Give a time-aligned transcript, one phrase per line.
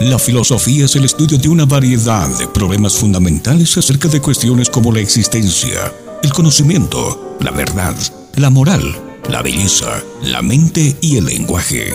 [0.00, 4.92] La filosofía es el estudio de una variedad de problemas fundamentales acerca de cuestiones como
[4.92, 7.96] la existencia, el conocimiento, la verdad,
[8.36, 8.82] la moral,
[9.28, 11.92] la belleza, la mente y el lenguaje.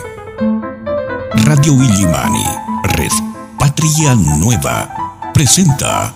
[1.46, 2.44] Radio Illimani,
[2.96, 3.12] Red
[3.58, 6.14] Patria Nueva, presenta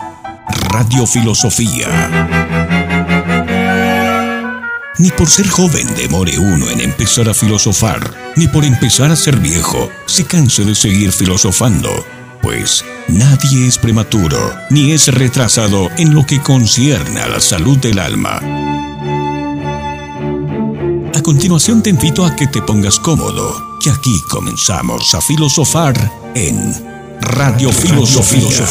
[0.70, 2.47] Radio Filosofía.
[5.00, 9.38] Ni por ser joven demore uno en empezar a filosofar, ni por empezar a ser
[9.38, 12.04] viejo se canse de seguir filosofando,
[12.42, 18.00] pues nadie es prematuro ni es retrasado en lo que concierne a la salud del
[18.00, 18.42] alma.
[21.14, 26.74] A continuación te invito a que te pongas cómodo, que aquí comenzamos a filosofar en
[27.22, 28.66] Radio Filosofía.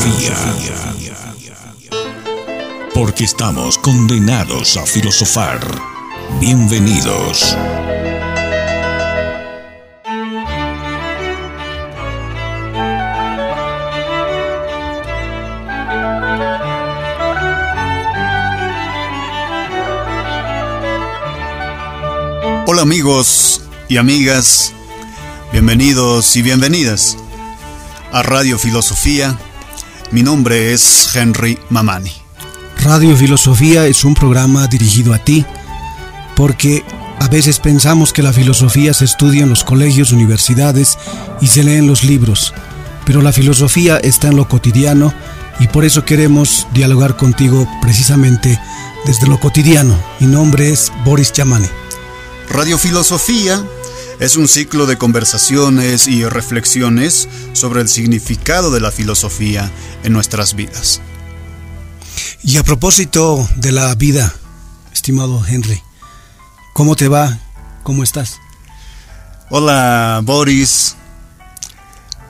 [2.92, 5.95] Porque estamos condenados a filosofar.
[6.40, 7.56] Bienvenidos.
[22.66, 24.72] Hola amigos y amigas,
[25.52, 27.16] bienvenidos y bienvenidas
[28.12, 29.38] a Radio Filosofía.
[30.10, 32.12] Mi nombre es Henry Mamani.
[32.78, 35.46] Radio Filosofía es un programa dirigido a ti
[36.36, 36.84] porque
[37.18, 40.98] a veces pensamos que la filosofía se estudia en los colegios, universidades
[41.40, 42.54] y se lee en los libros,
[43.04, 45.12] pero la filosofía está en lo cotidiano
[45.58, 48.60] y por eso queremos dialogar contigo precisamente
[49.06, 49.98] desde lo cotidiano.
[50.20, 51.70] Mi nombre es Boris Chamane.
[52.50, 53.64] Radio Filosofía
[54.20, 59.70] es un ciclo de conversaciones y reflexiones sobre el significado de la filosofía
[60.04, 61.00] en nuestras vidas.
[62.42, 64.34] Y a propósito de la vida,
[64.92, 65.82] estimado Henry,
[66.76, 67.38] ¿Cómo te va?
[67.84, 68.38] ¿Cómo estás?
[69.48, 70.94] Hola, Boris.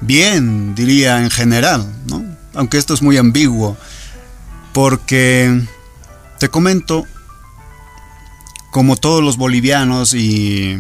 [0.01, 2.25] Bien, diría en general, ¿no?
[2.55, 3.77] Aunque esto es muy ambiguo,
[4.73, 5.67] porque
[6.39, 7.09] te comento,
[8.71, 10.75] como todos los bolivianos y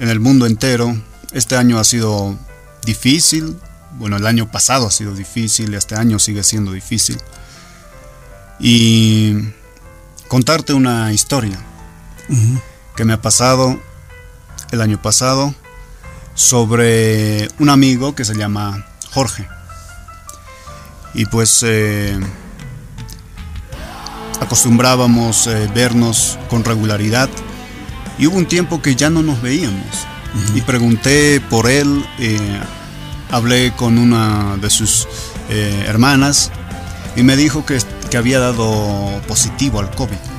[0.00, 1.00] en el mundo entero,
[1.30, 2.36] este año ha sido
[2.84, 3.56] difícil.
[3.92, 7.16] Bueno, el año pasado ha sido difícil, este año sigue siendo difícil.
[8.58, 9.36] Y
[10.26, 11.60] contarte una historia
[12.96, 13.78] que me ha pasado
[14.70, 15.54] el año pasado
[16.34, 19.46] sobre un amigo que se llama Jorge.
[21.14, 22.18] Y pues eh,
[24.40, 27.28] acostumbrábamos eh, vernos con regularidad
[28.18, 29.86] y hubo un tiempo que ya no nos veíamos.
[30.54, 32.60] Y pregunté por él, eh,
[33.30, 35.06] hablé con una de sus
[35.50, 36.50] hermanas
[37.14, 37.78] y me dijo que,
[38.10, 40.31] que había dado positivo al COVID.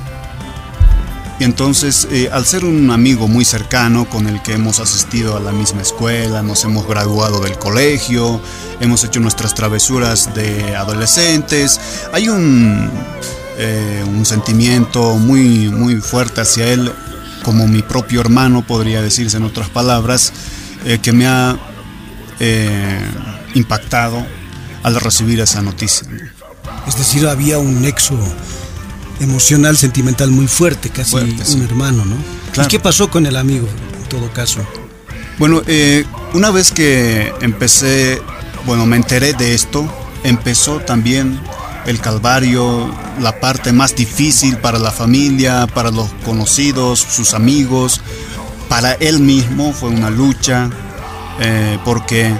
[1.40, 5.40] Y entonces, eh, al ser un amigo muy cercano con el que hemos asistido a
[5.40, 8.40] la misma escuela, nos hemos graduado del colegio,
[8.80, 11.80] hemos hecho nuestras travesuras de adolescentes,
[12.12, 12.88] hay un,
[13.58, 16.92] eh, un sentimiento muy, muy fuerte hacia él,
[17.42, 20.32] como mi propio hermano, podría decirse en otras palabras,
[20.84, 21.58] eh, que me ha
[23.54, 24.24] impactado
[24.82, 26.06] al recibir esa noticia.
[26.86, 28.18] Es decir, había un nexo
[29.20, 32.16] emocional, sentimental muy fuerte, casi un hermano, ¿no?
[32.62, 33.68] ¿Y qué pasó con el amigo,
[34.02, 34.60] en todo caso?
[35.38, 38.22] Bueno, eh, una vez que empecé,
[38.66, 39.86] bueno, me enteré de esto,
[40.22, 41.40] empezó también
[41.86, 48.00] el calvario, la parte más difícil para la familia, para los conocidos, sus amigos,
[48.68, 50.70] para él mismo fue una lucha,
[51.40, 52.32] eh, porque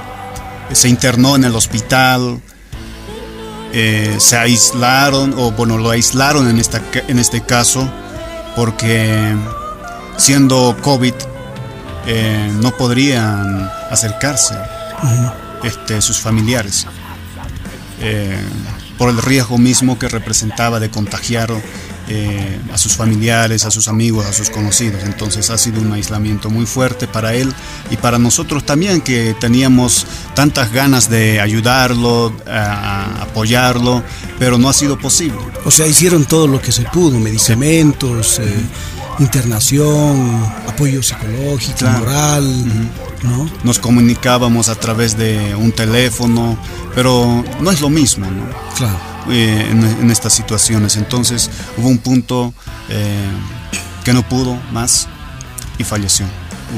[0.73, 2.41] se internó en el hospital,
[3.77, 7.91] eh, se aislaron, o bueno, lo aislaron en, esta, en este caso,
[8.55, 9.35] porque
[10.17, 11.15] siendo COVID
[12.07, 14.55] eh, no podrían acercarse
[15.65, 16.87] este, sus familiares.
[18.01, 18.39] Eh,
[18.97, 21.51] por el riesgo mismo que representaba de contagiar
[22.09, 25.03] eh, a sus familiares, a sus amigos, a sus conocidos.
[25.05, 27.53] Entonces ha sido un aislamiento muy fuerte para él
[27.91, 32.35] y para nosotros también que teníamos tantas ganas de ayudarlo,
[33.21, 34.03] apoyarlo,
[34.39, 35.39] pero no ha sido posible.
[35.65, 38.55] O sea, hicieron todo lo que se pudo, medicamentos, eh,
[39.19, 42.65] internación, apoyo psicológico, moral,
[43.23, 43.49] ¿no?
[43.63, 46.59] Nos comunicábamos a través de un teléfono,
[46.95, 48.45] pero no es lo mismo, ¿no?
[48.77, 50.97] Claro eh, en, estas situaciones.
[50.97, 52.53] Entonces hubo un punto
[52.89, 53.29] eh,
[54.05, 55.09] que no pudo más
[55.79, 56.27] y falleció.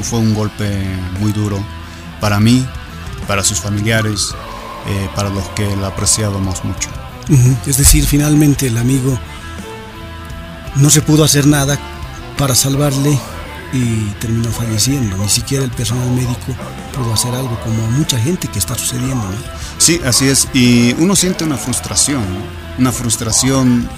[0.03, 0.85] Fue un golpe
[1.19, 1.63] muy duro
[2.19, 2.65] para mí,
[3.27, 4.35] para sus familiares,
[4.87, 6.89] eh, para los que la apreciábamos mucho.
[7.65, 9.19] Es decir, finalmente el amigo
[10.75, 11.77] no se pudo hacer nada
[12.37, 13.19] para salvarle
[13.73, 15.17] y terminó falleciendo.
[15.17, 16.55] Ni siquiera el personal médico
[16.95, 19.15] pudo hacer algo como mucha gente que está sucediendo.
[19.15, 19.37] ¿no?
[19.77, 20.47] Sí, así es.
[20.53, 22.23] Y uno siente una frustración,
[22.77, 23.89] una frustración,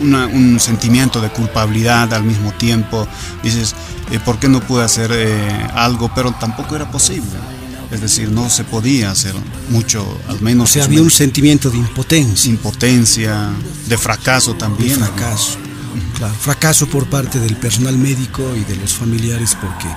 [0.00, 3.06] un sentimiento de culpabilidad al mismo tiempo.
[3.42, 3.74] Dices,
[4.10, 6.10] eh, ¿por qué no pude hacer eh, algo?
[6.14, 7.28] Pero tampoco era posible.
[7.90, 9.34] Es decir, no se podía hacer
[9.68, 10.70] mucho, al menos.
[10.70, 12.50] O sea, había un sentimiento de impotencia.
[12.50, 13.50] Impotencia,
[13.88, 15.00] de fracaso también.
[15.00, 15.58] De fracaso.
[16.16, 19.88] Claro, fracaso por parte del personal médico y de los familiares porque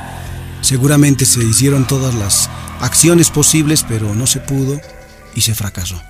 [0.61, 2.49] seguramente se hicieron todas las
[2.79, 4.79] acciones posibles, pero no se pudo
[5.35, 6.01] y se fracasó.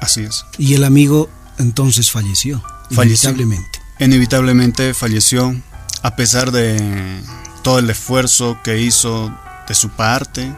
[0.00, 0.44] Así es.
[0.58, 3.30] Y el amigo entonces falleció, falleció.
[3.30, 3.80] inevitablemente.
[3.98, 5.54] Inevitablemente falleció,
[6.02, 7.20] a pesar de
[7.62, 9.36] todo el esfuerzo que hizo
[9.66, 10.52] de su parte,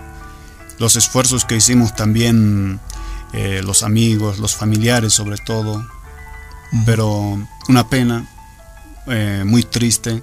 [0.78, 2.81] los esfuerzos que hicimos también
[3.32, 5.87] eh, los amigos, los familiares sobre todo,
[6.84, 7.38] pero
[7.69, 8.26] una pena
[9.06, 10.23] eh, muy triste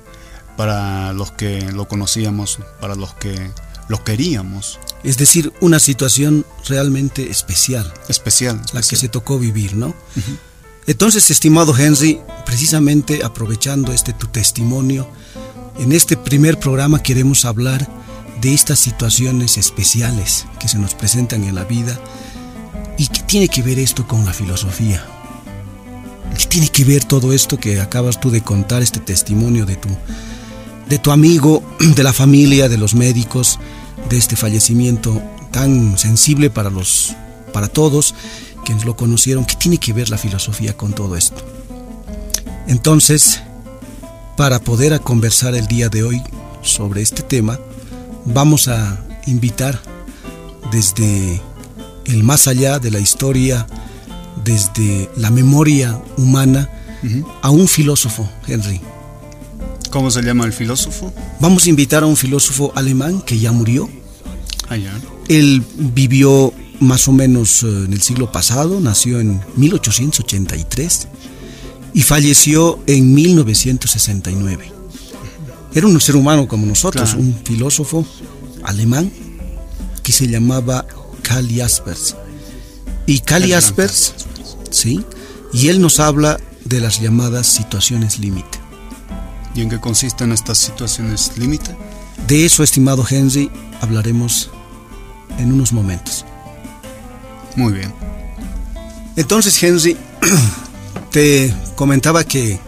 [0.57, 3.51] para los que lo conocíamos, para los que
[3.87, 4.79] lo queríamos.
[5.03, 7.91] Es decir, una situación realmente especial.
[8.07, 8.61] Especial.
[8.73, 9.93] La que se tocó vivir, ¿no?
[10.85, 15.09] Entonces, estimado Henry, precisamente aprovechando este tu testimonio,
[15.79, 17.87] en este primer programa queremos hablar
[18.41, 21.99] de estas situaciones especiales que se nos presentan en la vida
[22.97, 25.05] y qué tiene que ver esto con la filosofía.
[26.37, 29.89] ¿Qué tiene que ver todo esto que acabas tú de contar, este testimonio de tu,
[30.89, 33.59] de tu amigo, de la familia, de los médicos,
[34.09, 35.21] de este fallecimiento
[35.51, 37.15] tan sensible para, los,
[37.51, 38.15] para todos
[38.65, 39.45] quienes lo conocieron?
[39.45, 41.43] ¿Qué tiene que ver la filosofía con todo esto?
[42.67, 43.41] Entonces,
[44.37, 46.21] para poder conversar el día de hoy
[46.61, 47.59] sobre este tema,
[48.25, 49.79] vamos a invitar
[50.71, 51.41] desde
[52.05, 53.67] el más allá de la historia,
[54.43, 56.69] desde la memoria humana,
[57.41, 58.79] a un filósofo, Henry.
[59.91, 61.13] ¿Cómo se llama el filósofo?
[61.39, 63.89] Vamos a invitar a un filósofo alemán que ya murió.
[64.69, 64.77] Ah,
[65.27, 71.07] Él vivió más o menos eh, en el siglo pasado, nació en 1883
[71.93, 74.71] y falleció en 1969.
[75.75, 78.05] Era un ser humano como nosotros, un filósofo
[78.63, 79.11] alemán
[80.01, 80.85] que se llamaba
[81.21, 82.15] Karl Jaspers.
[83.05, 84.13] Y Karl Jaspers,
[84.83, 85.03] ¿sí?
[85.53, 88.59] Y él nos habla de las llamadas situaciones límite.
[89.55, 91.75] ¿Y en qué consisten estas situaciones límite?
[92.27, 93.49] De eso, estimado Henry,
[93.81, 94.49] hablaremos
[95.37, 96.25] en unos momentos.
[97.55, 97.93] Muy bien.
[99.15, 99.95] Entonces, Henry,
[101.11, 102.59] te comentaba que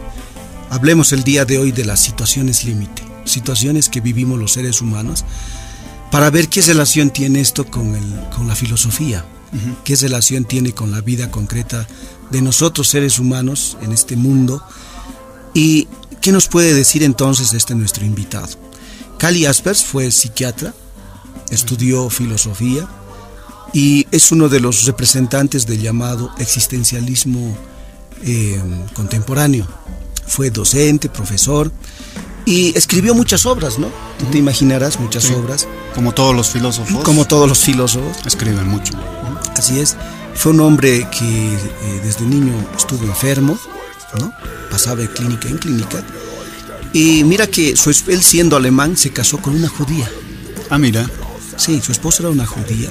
[0.76, 5.24] Hablemos el día de hoy de las situaciones límite, situaciones que vivimos los seres humanos,
[6.12, 9.26] para ver qué relación tiene esto con, el, con la filosofía,
[9.84, 11.88] qué relación tiene con la vida concreta
[12.32, 14.64] de nosotros seres humanos en este mundo
[15.54, 15.88] y
[16.22, 18.50] qué nos puede decir entonces este nuestro invitado.
[19.18, 20.74] Cali Aspers fue psiquiatra,
[21.50, 22.88] estudió filosofía
[23.74, 27.58] y es uno de los representantes del llamado existencialismo
[28.24, 28.62] eh,
[28.94, 29.68] contemporáneo
[30.28, 31.72] fue docente, profesor
[32.46, 33.88] y escribió muchas obras, ¿no?
[34.20, 35.68] Tú te imaginarás muchas obras.
[35.94, 37.04] Como todos los filósofos.
[37.04, 38.18] Como todos los filósofos.
[38.26, 38.94] Escriben mucho.
[39.56, 39.96] Así es.
[40.34, 43.58] Fue un hombre que eh, desde niño estuvo enfermo,
[44.20, 44.34] ¿no?
[44.70, 46.04] Pasaba de clínica en clínica.
[46.94, 50.10] Y mira que su, él siendo alemán se casó con una judía.
[50.70, 51.10] Ah, mira.
[51.58, 52.90] Sí, su esposa era una judía.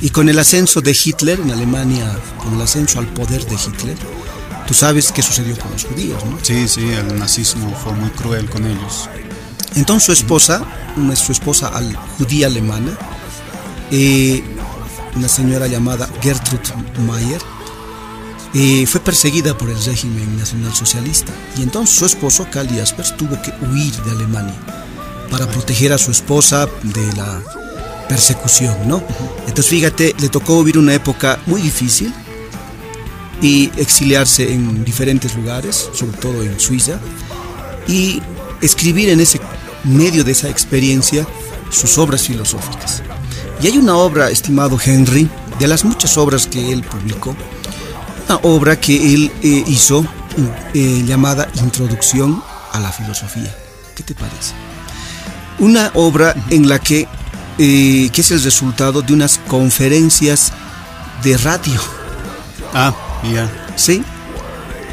[0.00, 3.96] Y con el ascenso de Hitler en Alemania, con el ascenso al poder de Hitler,
[4.68, 6.38] Tú sabes qué sucedió con los judíos, ¿no?
[6.42, 9.08] Sí, sí, el nazismo fue muy cruel con ellos.
[9.76, 10.62] Entonces su esposa,
[11.14, 11.72] su esposa
[12.18, 12.92] judía alemana,
[13.90, 14.44] eh,
[15.18, 16.62] una señora llamada Gertrude
[17.06, 17.40] Mayer,
[18.54, 23.52] eh, fue perseguida por el régimen nacionalsocialista y entonces su esposo Karl Jaspers tuvo que
[23.66, 24.54] huir de Alemania
[25.30, 27.42] para proteger a su esposa de la
[28.08, 29.02] persecución, ¿no?
[29.40, 32.14] Entonces fíjate, le tocó vivir una época muy difícil,
[33.40, 36.98] y exiliarse en diferentes lugares, sobre todo en Suiza,
[37.86, 38.20] y
[38.60, 39.40] escribir en ese
[39.84, 41.26] medio de esa experiencia
[41.70, 43.02] sus obras filosóficas.
[43.60, 47.34] Y hay una obra, estimado Henry, de las muchas obras que él publicó,
[48.28, 50.04] una obra que él eh, hizo
[50.74, 53.54] eh, llamada Introducción a la Filosofía.
[53.96, 54.52] ¿Qué te parece?
[55.58, 57.08] Una obra en la que,
[57.58, 60.52] eh, que es el resultado de unas conferencias
[61.24, 61.80] de radio.
[62.72, 62.94] Ah,
[63.74, 64.04] Sí,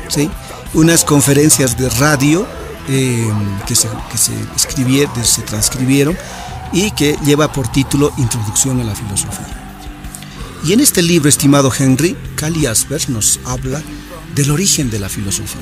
[0.07, 0.29] sí.
[0.73, 2.47] Unas conferencias de radio
[2.87, 6.17] que, se, que se, escribieron, se transcribieron
[6.73, 9.61] y que lleva por título Introducción a la Filosofía.
[10.63, 13.81] Y en este libro, estimado Henry, Cali Aspers nos habla
[14.33, 15.61] del origen de la filosofía.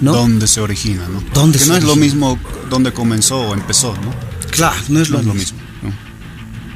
[0.00, 0.12] ¿no?
[0.12, 1.22] ¿Dónde se origina, no?
[1.32, 2.04] ¿Dónde que no es lo origina?
[2.04, 2.38] mismo
[2.70, 4.14] donde comenzó o empezó, ¿no?
[4.50, 5.58] Claro, no es lo, No es lo mismo.
[5.58, 5.68] mismo.
[5.82, 5.92] ¿no?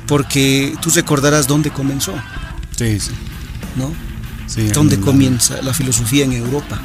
[0.07, 2.14] Porque tú recordarás dónde comenzó,
[2.76, 3.11] Sí, sí.
[3.76, 3.92] ¿no?
[4.47, 6.81] sí ¿Dónde comienza la filosofía en Europa?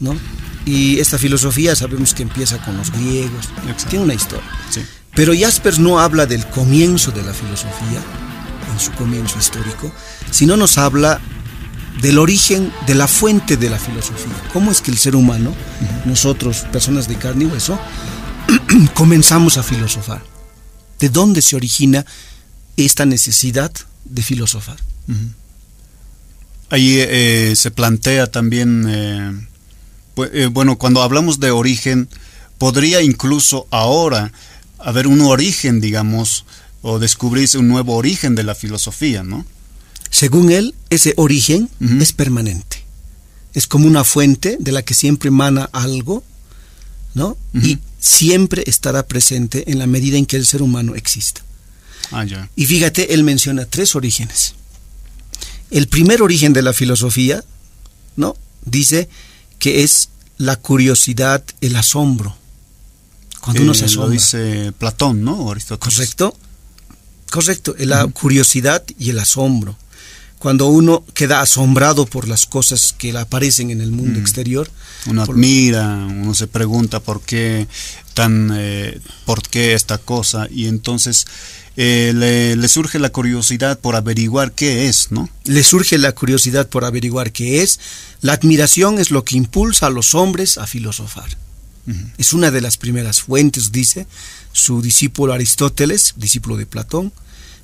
[0.00, 0.16] ¿No?
[0.64, 3.84] Y esta filosofía sabemos que empieza con los griegos, Exacto.
[3.90, 4.46] tiene una historia.
[4.70, 4.82] Sí.
[5.18, 8.00] Pero Jaspers no habla del comienzo de la filosofía,
[8.72, 9.92] en su comienzo histórico,
[10.30, 11.20] sino nos habla
[12.00, 14.32] del origen, de la fuente de la filosofía.
[14.52, 15.52] ¿Cómo es que el ser humano,
[16.04, 17.76] nosotros, personas de carne y hueso,
[18.94, 20.22] comenzamos a filosofar?
[21.00, 22.06] ¿De dónde se origina
[22.76, 23.72] esta necesidad
[24.04, 24.76] de filosofar?
[26.70, 29.32] Ahí eh, se plantea también, eh,
[30.14, 32.08] pu- eh, bueno, cuando hablamos de origen,
[32.58, 34.30] podría incluso ahora
[34.78, 36.44] haber un origen, digamos,
[36.82, 39.44] o descubrirse un nuevo origen de la filosofía, ¿no?
[40.10, 41.68] Según él, ese origen
[42.00, 42.84] es permanente.
[43.54, 46.24] Es como una fuente de la que siempre emana algo,
[47.14, 47.36] ¿no?
[47.52, 51.42] Y siempre estará presente en la medida en que el ser humano exista.
[52.10, 52.48] Ah, ya.
[52.56, 54.54] Y fíjate, él menciona tres orígenes.
[55.70, 57.44] El primer origen de la filosofía,
[58.16, 58.36] ¿no?
[58.64, 59.08] Dice
[59.58, 60.08] que es
[60.38, 62.36] la curiosidad, el asombro.
[63.48, 64.12] Cuando uno se Eh, lo asombra.
[64.12, 65.50] dice Platón, ¿no?
[65.50, 65.94] Aristóteles.
[65.94, 66.36] ¿Correcto?
[67.30, 69.76] Correcto, la curiosidad y el asombro.
[70.38, 74.70] Cuando uno queda asombrado por las cosas que aparecen en el mundo exterior,
[75.06, 77.66] Uno por- admira, uno se pregunta por qué
[78.14, 81.26] tan, eh, por qué esta cosa y entonces
[81.76, 85.28] eh, le, le surge la curiosidad por averiguar qué es, ¿no?
[85.44, 87.78] le surge la curiosidad por averiguar qué es.
[88.20, 91.36] La admiración es lo que impulsa a los hombres a filosofar.
[92.18, 94.06] Es una de las primeras fuentes, dice
[94.52, 97.12] su discípulo Aristóteles, discípulo de Platón,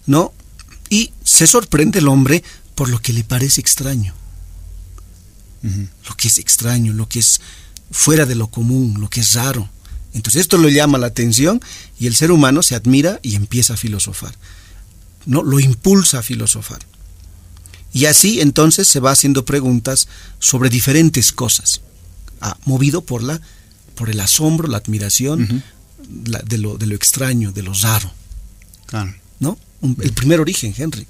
[0.06, 0.32] ¿no?
[0.88, 2.42] Y se sorprende el hombre
[2.74, 4.14] por lo que le parece extraño,
[5.62, 7.40] lo que es extraño, lo que es
[7.90, 9.68] fuera de lo común, lo que es raro.
[10.12, 11.60] Entonces esto lo llama la atención
[11.98, 14.34] y el ser humano se admira y empieza a filosofar.
[15.26, 15.42] ¿No?
[15.42, 16.80] Lo impulsa a filosofar.
[17.92, 21.80] Y así entonces se va haciendo preguntas sobre diferentes cosas,
[22.40, 23.40] ah, movido por la
[23.94, 25.62] por el asombro, la admiración
[26.26, 28.10] la- de, lo, de lo extraño, de lo raro,
[28.86, 29.14] Claro.
[29.40, 29.58] ¿no?
[29.80, 31.06] Un- el primer origen, Henry.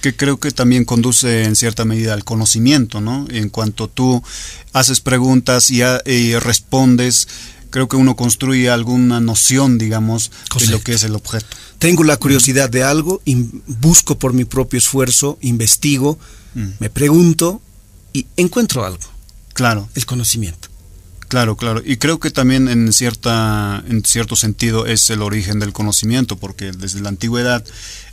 [0.00, 3.24] que creo que también conduce en cierta medida al conocimiento, ¿no?
[3.30, 4.20] En cuanto tú
[4.72, 7.28] haces preguntas y, a- y respondes,
[7.70, 11.46] creo que uno construye alguna noción, digamos, de lo que es el objeto.
[11.78, 13.22] Tengo la curiosidad de algo,
[13.66, 16.18] busco por mi propio esfuerzo, investigo,
[16.54, 16.66] Mm.
[16.80, 17.62] me pregunto
[18.12, 18.98] y encuentro algo,
[19.54, 20.68] Claro, el conocimiento.
[21.32, 21.80] Claro, claro.
[21.82, 26.72] Y creo que también en cierta, en cierto sentido es el origen del conocimiento, porque
[26.72, 27.64] desde la antigüedad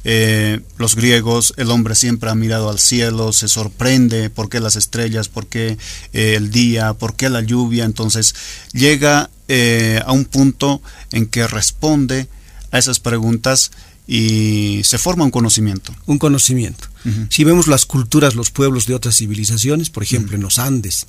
[0.06, 4.78] eh, los griegos, el hombre siempre ha mirado al cielo, se sorprende por qué las
[4.78, 5.78] estrellas, por qué
[6.14, 7.84] eh, el día, por qué la lluvia.
[7.84, 8.34] Entonces
[8.72, 12.30] llega eh, a un punto en que responde
[12.72, 13.72] a esas preguntas
[14.08, 15.94] y se forma un conocimiento.
[16.06, 16.88] Un conocimiento.
[17.30, 21.06] Si vemos las culturas, los pueblos de otras civilizaciones, por ejemplo, en los Andes,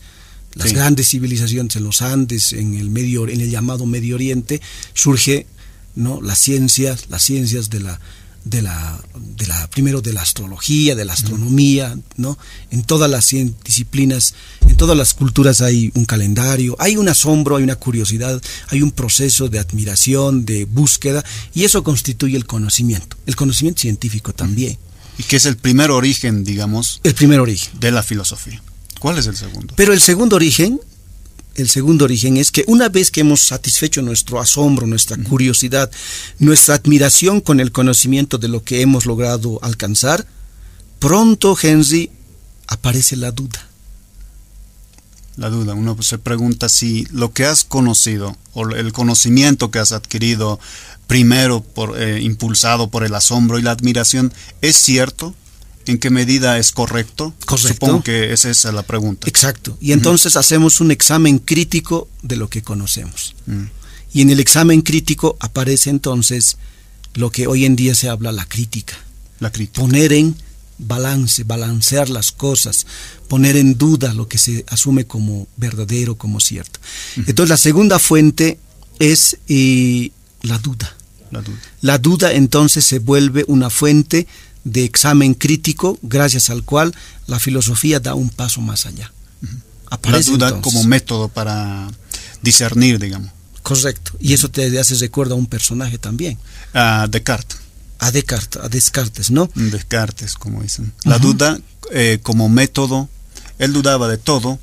[0.55, 0.75] las Sí.
[0.75, 4.61] grandes civilizaciones en los Andes, en el medio, en el llamado Medio Oriente,
[4.95, 5.47] surge,
[5.95, 6.21] ¿no?
[6.21, 8.01] Las ciencias, las ciencias de la
[8.43, 8.99] de la,
[9.37, 12.39] de la primero de la astrología, de la astronomía, ¿no?
[12.71, 13.29] En todas las
[13.65, 14.33] disciplinas,
[14.67, 18.93] en todas las culturas hay un calendario, hay un asombro, hay una curiosidad, hay un
[18.93, 21.23] proceso de admiración, de búsqueda,
[21.55, 24.79] y eso constituye el conocimiento, el conocimiento científico también,
[25.19, 27.79] Y que es el primer origen, digamos, el primer origen.
[27.79, 28.63] de la filosofía.
[29.01, 29.75] ¿Cuál es el segundo?
[29.77, 30.79] Pero el segundo origen,
[31.57, 35.91] el segundo origen es que una vez que hemos satisfecho nuestro asombro, nuestra curiosidad,
[36.39, 40.27] nuestra admiración con el conocimiento de lo que hemos logrado alcanzar,
[40.99, 42.11] pronto, Henry,
[42.69, 43.67] aparece la duda.
[45.37, 49.93] La duda, uno se pregunta si lo que has conocido o el conocimiento que has
[49.93, 50.61] adquirido
[51.07, 55.35] primero por, eh, impulsado por el asombro y la admiración es cierto,
[55.91, 57.35] en qué medida es correcto.
[57.45, 57.69] Correcto.
[57.87, 59.29] Supongo que es esa la pregunta.
[59.29, 59.77] Exacto.
[59.81, 63.35] Y entonces hacemos un examen crítico de lo que conocemos.
[63.47, 63.65] Mm,
[64.13, 66.57] Y en el examen crítico aparece entonces
[67.15, 68.95] lo que hoy en día se habla la crítica.
[69.39, 69.81] La crítica.
[69.81, 70.35] poner en
[70.79, 72.87] balance, balancear las cosas,
[73.29, 76.81] poner en duda lo que se asume como verdadero, como cierto.
[77.17, 78.59] Entonces la segunda fuente
[78.99, 80.11] es eh,
[80.43, 80.97] la duda.
[81.31, 81.59] La duda.
[81.83, 84.27] La duda entonces se vuelve una fuente
[84.65, 86.95] de examen crítico gracias al cual
[87.27, 89.13] la filosofía da un paso más allá.
[89.43, 89.49] La
[89.97, 90.73] Aparece duda entonces.
[90.73, 91.89] como método para
[92.43, 93.31] discernir, digamos.
[93.63, 94.13] Correcto.
[94.21, 96.39] Y eso te hace recuerdo a un personaje también,
[96.73, 97.59] A Descartes.
[97.99, 99.51] a Descartes, a Descartes, ¿no?
[99.55, 100.93] Descartes, como dicen.
[101.05, 101.59] La duda
[101.93, 103.09] eh, como método,
[103.59, 104.59] él dudaba de todo,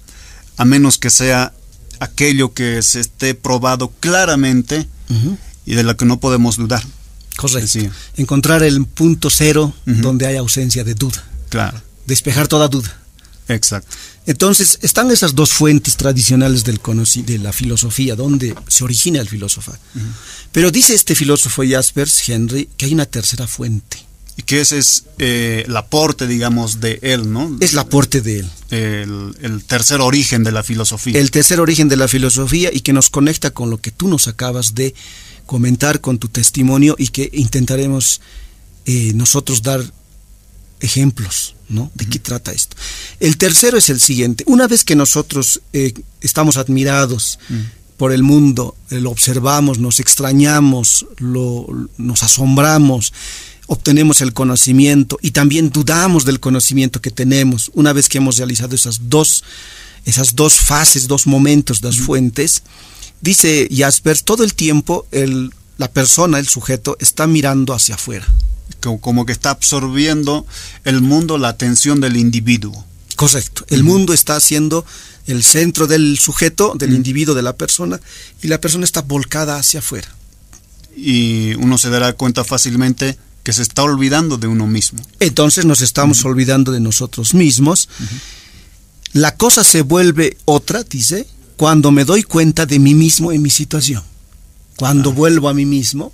[0.58, 1.54] a menos que sea
[2.00, 4.88] aquello que se esté probado claramente
[5.66, 6.84] y de lo que no podemos dudar.
[7.38, 7.80] Correcto.
[8.18, 11.24] Encontrar el punto cero donde hay ausencia de duda.
[11.50, 11.82] Claro.
[12.06, 13.00] Despejar toda duda.
[13.48, 13.96] Exacto.
[14.26, 16.82] Entonces, están esas dos fuentes tradicionales del
[17.26, 19.74] de la filosofía, donde se origina el filósofo.
[20.52, 24.06] Pero dice este filósofo Jaspers, Henry, que hay una tercera fuente.
[24.36, 27.58] Y que ese es eh, el aporte, digamos, de él, ¿no?
[27.60, 28.50] Es el aporte de él.
[28.70, 31.20] El, el, tercer origen de la filosofía.
[31.20, 34.28] El tercer origen de la filosofía y que nos conecta con lo que tú nos
[34.28, 34.94] acabas de
[35.48, 38.22] comentar con tu testimonio y que intentaremos
[38.86, 39.82] eh, nosotros dar
[40.80, 41.92] ejemplos, ¿no?
[41.96, 42.78] ¿De qué trata esto?
[43.20, 44.44] El tercero es el siguiente.
[44.46, 47.40] Una vez que nosotros eh, estamos admirados
[47.98, 51.66] por el mundo, eh, lo observamos, nos extrañamos, lo,
[51.98, 53.12] nos asombramos,
[53.66, 57.72] obtenemos el conocimiento y también dudamos del conocimiento que tenemos.
[57.74, 59.44] Una vez que hemos realizado esas dos,
[60.06, 62.62] esas dos fases, dos momentos, dos fuentes,
[63.22, 68.28] dice Jaspers, todo el tiempo el, la persona, el sujeto, está mirando hacia afuera
[68.80, 70.46] como que está absorbiendo
[70.86, 72.86] el mundo la atención del individuo.
[73.16, 73.66] Correcto.
[73.70, 74.86] El mundo está siendo
[75.26, 78.00] el centro del sujeto, del individuo, de la persona,
[78.42, 80.08] y la persona está volcada hacia afuera.
[80.96, 85.02] Y uno se dará cuenta fácilmente que se está olvidando de uno mismo.
[85.20, 87.90] Entonces nos estamos olvidando de nosotros mismos.
[89.14, 91.28] La cosa se vuelve otra, dice,
[91.58, 94.04] cuando me doy cuenta de mí mismo en mi situación.
[94.78, 95.14] Cuando ah.
[95.14, 96.14] vuelvo a mí mismo,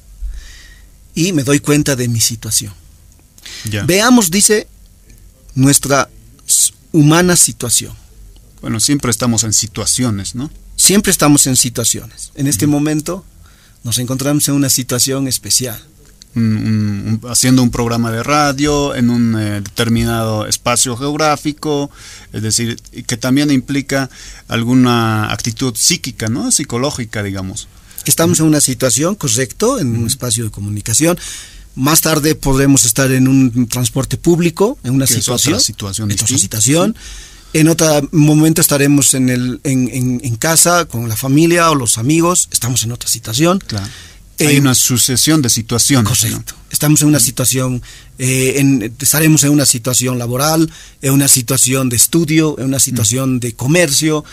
[1.16, 2.74] y me doy cuenta de mi situación.
[3.86, 4.68] Veamos, dice,
[5.56, 6.10] nuestra
[6.92, 7.94] humana situación.
[8.62, 10.50] Bueno, siempre estamos en situaciones, ¿no?
[10.76, 12.32] Siempre estamos en situaciones.
[12.36, 13.26] En este momento
[13.84, 15.82] nos encontramos en una situación especial.
[17.30, 21.92] Haciendo un programa de radio en un eh, determinado espacio geográfico,
[22.32, 24.10] es decir, que también implica
[24.48, 26.52] alguna actitud psíquica, ¿no?
[26.52, 27.68] Psicológica, digamos.
[28.06, 31.18] Estamos en una situación, correcto, en un espacio de comunicación.
[31.76, 35.60] Más tarde podremos estar en un transporte público, en una situación.
[35.60, 36.12] situación.
[36.12, 36.96] En otra situación.
[37.54, 42.50] En otro momento estaremos en, el, en, en, casa con la familia o los amigos.
[42.52, 43.60] Estamos en otra situación.
[43.60, 43.88] Claro.
[44.40, 46.08] Hay una sucesión de situaciones.
[46.08, 46.56] Correcto.
[46.70, 47.82] Estamos en una situación,
[48.18, 53.40] eh, en, estaremos en una situación laboral, en una situación de estudio, en una situación
[53.40, 54.26] de comercio.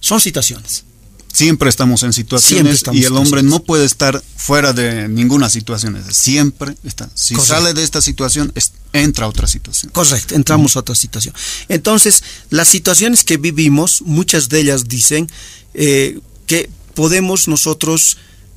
[0.00, 0.84] Son situaciones.
[1.32, 6.02] Siempre estamos en situaciones y el hombre no puede estar fuera de ninguna situación.
[6.10, 7.10] Siempre está.
[7.14, 8.54] Si sale de esta situación,
[8.94, 9.92] entra a otra situación.
[9.92, 11.34] Correcto, entramos a otra situación.
[11.68, 15.30] Entonces, las situaciones que vivimos, muchas de ellas dicen
[15.74, 18.16] eh, que podemos nosotros,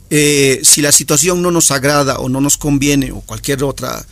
[0.09, 4.05] eh, si la situación no nos agrada o no nos conviene o cualquier otra,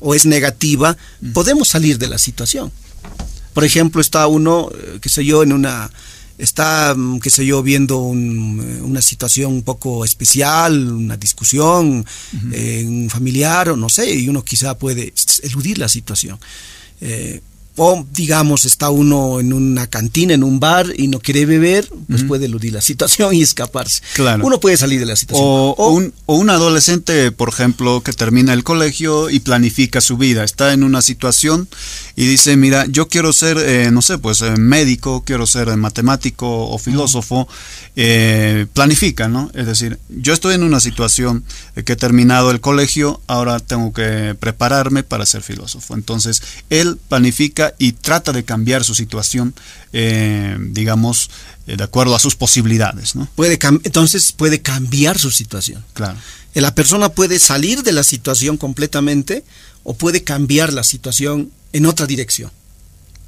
[0.00, 0.96] o es negativa,
[1.32, 2.72] podemos salir de la situación.
[3.54, 5.90] Por ejemplo, está uno, eh, qué sé yo, en una
[6.38, 12.04] está, mm, qué sé yo, viendo eh, una situación un poco especial, una discusión,
[12.52, 15.12] eh, un familiar, o no sé, y uno quizá puede
[15.42, 16.38] eludir la situación.
[17.00, 17.40] Eh,
[17.76, 22.24] o digamos está uno en una cantina, en un bar y no quiere beber, pues
[22.24, 24.02] puede eludir la situación y escaparse.
[24.14, 24.44] Claro.
[24.44, 25.46] Uno puede salir de la situación.
[25.48, 30.44] O, un, o, un, adolescente, por ejemplo, que termina el colegio y planifica su vida,
[30.44, 31.68] está en una situación
[32.14, 35.76] y dice, mira, yo quiero ser, eh, no sé, pues eh, médico, quiero ser eh,
[35.76, 37.48] matemático o filósofo,
[38.74, 39.50] planifica, ¿no?
[39.54, 41.44] Es decir, yo estoy en una situación
[41.84, 45.94] que he terminado el colegio, ahora tengo que prepararme para ser filósofo.
[45.94, 49.54] Entonces, él planifica y trata de cambiar su situación,
[49.92, 51.30] digamos,
[51.66, 53.28] de acuerdo a sus posibilidades, ¿no?
[53.34, 55.84] Puede entonces puede cambiar su situación.
[55.92, 56.18] Claro.
[56.54, 59.44] La persona puede salir de la situación completamente
[59.84, 62.50] o puede cambiar la situación en otra dirección.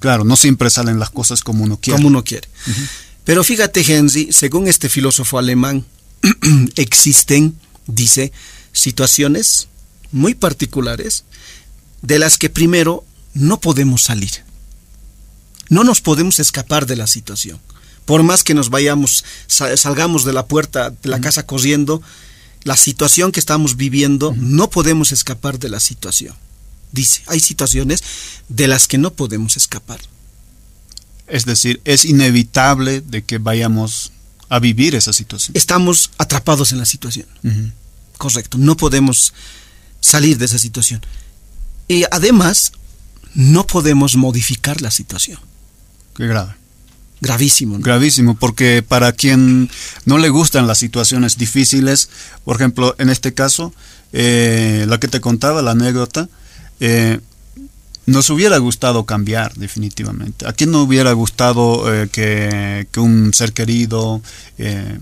[0.00, 1.96] Claro, no siempre salen las cosas como uno quiere.
[1.96, 2.48] Como uno quiere.
[3.24, 5.84] Pero fíjate, Henry, según este filósofo alemán,
[6.76, 8.32] existen, dice,
[8.72, 9.68] situaciones
[10.12, 11.24] muy particulares
[12.02, 14.44] de las que primero no podemos salir.
[15.68, 17.60] No nos podemos escapar de la situación.
[18.04, 22.02] Por más que nos vayamos, salgamos de la puerta de la casa corriendo,
[22.62, 26.34] la situación que estamos viviendo, no podemos escapar de la situación
[26.94, 28.02] dice, hay situaciones
[28.48, 30.00] de las que no podemos escapar.
[31.26, 34.12] Es decir, es inevitable de que vayamos
[34.48, 35.56] a vivir esa situación.
[35.56, 37.26] Estamos atrapados en la situación.
[38.16, 39.34] Correcto, no podemos
[40.00, 41.02] salir de esa situación.
[41.88, 42.72] Y además,
[43.34, 45.38] no podemos modificar la situación.
[46.16, 46.54] Qué grave.
[47.20, 47.78] Gravísimo.
[47.78, 49.70] Gravísimo, porque para quien
[50.04, 52.10] no le gustan las situaciones difíciles,
[52.44, 53.72] por ejemplo, en este caso,
[54.12, 56.28] eh, la que te contaba, la anécdota,
[56.80, 57.20] eh,
[58.06, 60.46] Nos hubiera gustado cambiar, definitivamente.
[60.46, 64.20] ¿A quién no hubiera gustado eh, que, un ser querido
[64.58, 64.98] eh,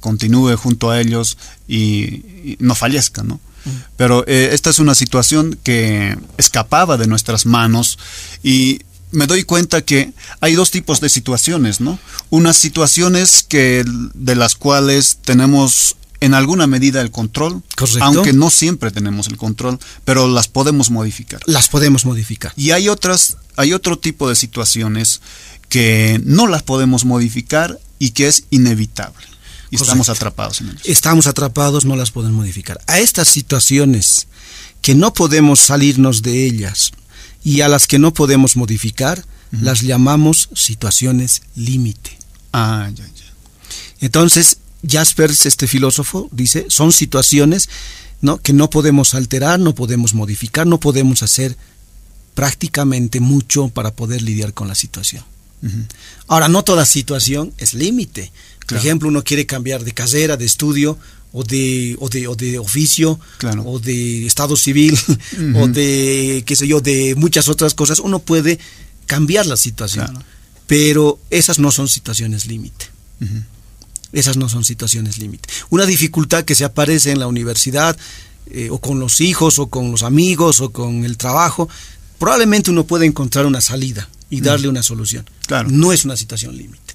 [0.00, 1.36] continúe junto a ellos
[1.68, 3.40] y, no fallezca, ¿no?
[3.96, 7.98] Pero eh, esta es una situación que escapaba de nuestras manos
[8.42, 8.80] y
[9.12, 11.98] me doy cuenta que hay dos tipos de situaciones, ¿no?
[12.30, 17.62] Unas situaciones que de las cuales tenemos en alguna medida el control,
[18.00, 21.40] aunque no siempre tenemos el control, pero las podemos modificar.
[21.46, 22.52] Las podemos modificar.
[22.56, 25.20] Y hay otras, hay otro tipo de situaciones
[25.68, 29.26] que no las podemos modificar y que es inevitable.
[29.70, 30.82] Y estamos atrapados en ellas.
[30.84, 32.80] Estamos atrapados, no las podemos modificar.
[32.86, 34.26] A estas situaciones
[34.82, 36.92] que no podemos salirnos de ellas
[37.42, 42.18] y a las que no podemos modificar, las llamamos situaciones límite.
[42.52, 43.12] Ah, ya, ya.
[44.00, 47.68] Entonces, Jaspers, este filósofo, dice, son situaciones
[48.20, 48.38] ¿no?
[48.38, 51.56] que no podemos alterar, no podemos modificar, no podemos hacer
[52.34, 55.24] prácticamente mucho para poder lidiar con la situación.
[56.28, 58.30] Ahora, no toda situación es límite.
[58.66, 60.98] Por ejemplo, uno quiere cambiar de carrera, de estudio,
[61.32, 63.20] o de, o de, o de oficio,
[63.64, 64.98] o de estado civil,
[65.54, 67.98] o de, qué sé yo, de muchas otras cosas.
[68.00, 68.58] Uno puede
[69.06, 70.24] cambiar la situación,
[70.66, 72.86] pero esas no son situaciones límite.
[74.12, 75.48] Esas no son situaciones límite.
[75.68, 77.96] Una dificultad que se aparece en la universidad,
[78.50, 81.68] eh, o con los hijos, o con los amigos, o con el trabajo,
[82.18, 85.28] probablemente uno puede encontrar una salida y darle una solución.
[85.46, 85.68] Claro.
[85.70, 86.94] No es una situación límite.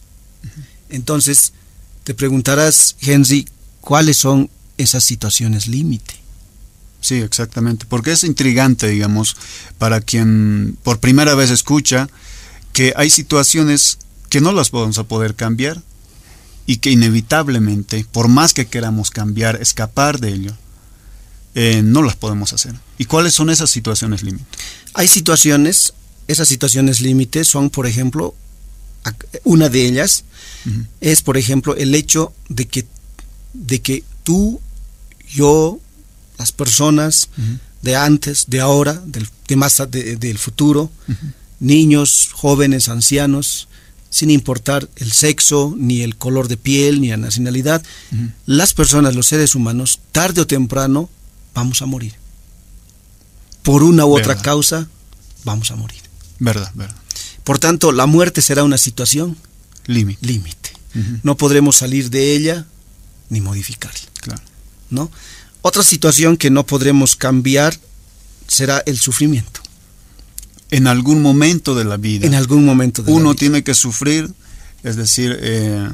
[0.89, 1.53] Entonces,
[2.03, 3.47] te preguntarás, Henry,
[3.79, 6.15] ¿cuáles son esas situaciones límite?
[7.01, 9.35] Sí, exactamente, porque es intrigante, digamos,
[9.77, 12.09] para quien por primera vez escucha
[12.73, 13.97] que hay situaciones
[14.29, 15.81] que no las vamos a poder cambiar,
[16.65, 20.53] y que inevitablemente, por más que queramos cambiar, escapar de ello,
[21.55, 22.75] eh, no las podemos hacer.
[22.97, 24.45] ¿Y cuáles son esas situaciones límite?
[24.93, 25.93] Hay situaciones,
[26.27, 28.35] esas situaciones límite son, por ejemplo,
[29.43, 30.23] una de ellas
[30.99, 32.85] es, por ejemplo, el hecho de que,
[33.53, 34.59] de que tú,
[35.29, 35.79] yo,
[36.37, 37.29] las personas
[37.81, 40.91] de antes, de ahora, del, de más del futuro,
[41.59, 43.67] niños, jóvenes, ancianos,
[44.09, 47.81] sin importar el sexo, ni el color de piel, ni la nacionalidad,
[48.45, 51.09] las personas, los seres humanos, tarde o temprano,
[51.55, 52.13] vamos a morir.
[53.63, 54.87] Por una u otra causa,
[55.43, 56.01] vamos a morir.
[56.39, 57.00] Verdad, verdad.
[57.51, 59.35] Por tanto, la muerte será una situación
[59.85, 60.71] límite.
[61.21, 62.65] No podremos salir de ella
[63.27, 63.99] ni modificarla.
[64.21, 64.41] Claro.
[64.89, 65.11] ¿no?
[65.61, 67.77] Otra situación que no podremos cambiar
[68.47, 69.59] será el sufrimiento
[70.69, 72.25] en algún momento de la vida.
[72.25, 74.31] En algún momento de Uno tiene que sufrir,
[74.83, 75.89] es decir, eh,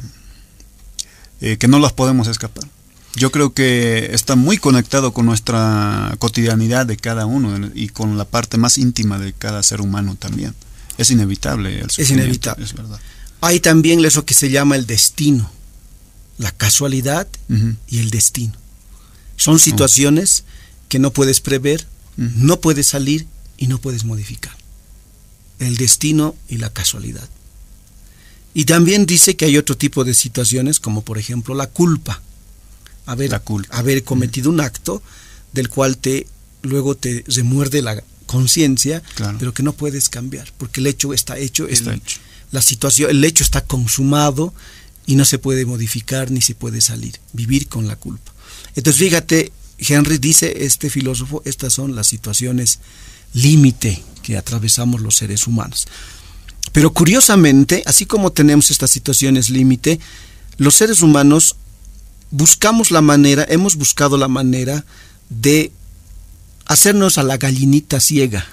[1.42, 2.70] eh, que no las podemos escapar.
[3.16, 8.26] Yo creo que está muy conectado con nuestra cotidianidad de cada uno y con la
[8.26, 10.54] parte más íntima de cada ser humano también.
[10.98, 12.66] Es inevitable el Es inevitable.
[12.66, 13.00] Es verdad.
[13.42, 15.50] Hay también eso que se llama el destino,
[16.38, 17.28] la casualidad
[17.88, 18.54] y el destino.
[19.36, 20.44] Son situaciones
[20.90, 24.58] que no puedes prever, no puedes salir y no puedes modificar
[25.60, 27.28] el destino y la casualidad.
[28.54, 32.22] Y también dice que hay otro tipo de situaciones, como por ejemplo la culpa.
[33.06, 35.02] Haber, haber cometido un acto
[35.54, 36.28] del cual te
[36.64, 39.02] luego te remuerde la conciencia,
[39.40, 42.20] pero que no puedes cambiar, porque el hecho está hecho, está hecho.
[42.52, 44.54] La situación, el hecho está consumado
[45.08, 47.20] y no se puede modificar ni se puede salir.
[47.34, 48.32] Vivir con la culpa.
[48.76, 52.80] Entonces, fíjate, Henry dice, este filósofo, estas son las situaciones
[53.34, 55.88] límite que atravesamos los seres humanos.
[56.72, 60.00] Pero curiosamente, así como tenemos estas situaciones límite,
[60.58, 61.56] los seres humanos
[62.32, 64.86] buscamos la manera, hemos buscado la manera
[65.30, 65.72] de
[66.68, 68.46] hacernos a la gallinita ciega.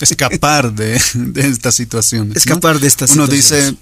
[0.00, 1.00] Escapar de,
[1.34, 2.36] estas situaciones.
[2.36, 3.76] Escapar de estas Uno dice,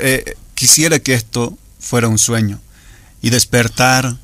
[0.00, 2.60] eh, quisiera que esto fuera un sueño
[3.22, 4.16] y despertar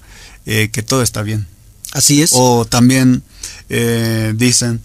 [0.47, 1.47] eh, que todo está bien.
[1.93, 2.31] Así es.
[2.35, 3.23] O también
[3.69, 4.81] eh, dicen,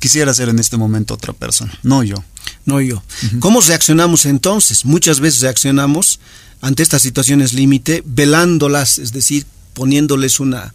[0.00, 2.22] quisiera ser en este momento otra persona, no yo.
[2.66, 3.02] No yo.
[3.40, 4.84] ¿Cómo reaccionamos entonces?
[4.84, 6.20] Muchas veces reaccionamos
[6.60, 10.74] ante estas situaciones límite, velándolas, es decir, poniéndoles una,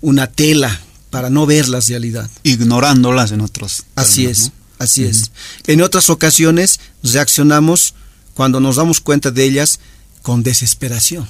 [0.00, 2.30] una tela para no ver la realidad.
[2.42, 3.84] Ignorándolas en otros.
[3.94, 5.30] así es, así es.
[5.66, 7.94] En otras ocasiones reaccionamos
[8.34, 9.80] cuando nos damos cuenta de ellas
[10.22, 11.28] con desesperación.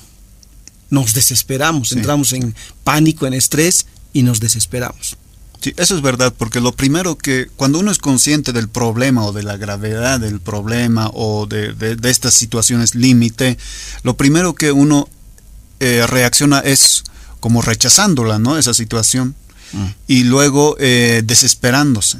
[0.91, 5.17] Nos desesperamos, entramos en pánico, en estrés y nos desesperamos.
[5.61, 9.33] Sí, eso es verdad, porque lo primero que cuando uno es consciente del problema o
[9.33, 13.59] de la gravedad del problema o de, estas situaciones límite,
[14.03, 15.09] lo primero que uno
[15.81, 17.03] eh, reacciona es
[17.41, 18.57] como rechazándola, ¿no?
[18.57, 19.35] Esa situación.
[20.07, 22.19] Y luego eh, desesperándose.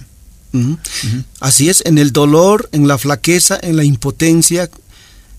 [1.41, 4.71] Así es, en el dolor, en la flaqueza, en la impotencia,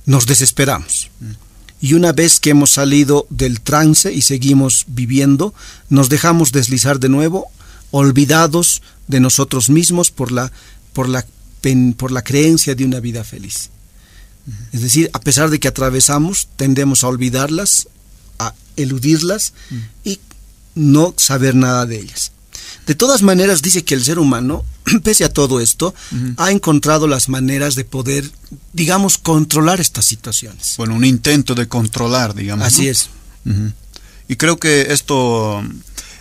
[0.05, 1.09] nos desesperamos.
[1.81, 5.53] Y una vez que hemos salido del trance y seguimos viviendo,
[5.89, 7.47] nos dejamos deslizar de nuevo,
[7.91, 10.51] olvidados de nosotros mismos por la,
[10.93, 11.25] por la,
[11.97, 13.69] por la creencia de una vida feliz.
[14.71, 17.87] Es decir, a pesar de que atravesamos, tendemos a olvidarlas,
[18.39, 19.77] a eludirlas mm.
[20.05, 20.19] y
[20.75, 22.31] no saber nada de ellas.
[22.85, 24.65] De todas maneras, dice que el ser humano,
[25.03, 25.93] pese a todo esto,
[26.37, 28.29] ha encontrado las maneras de poder,
[28.73, 30.75] digamos, controlar estas situaciones.
[30.77, 32.65] Bueno, un intento de controlar, digamos.
[32.65, 33.09] Así es.
[34.27, 35.63] Y creo que esto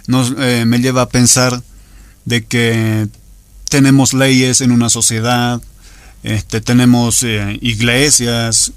[0.07, 1.63] nos, eh, me lleva a pensar
[2.25, 3.09] de que
[3.69, 5.63] tenemos leyes en una sociedad,
[6.23, 8.73] este, tenemos eh, iglesias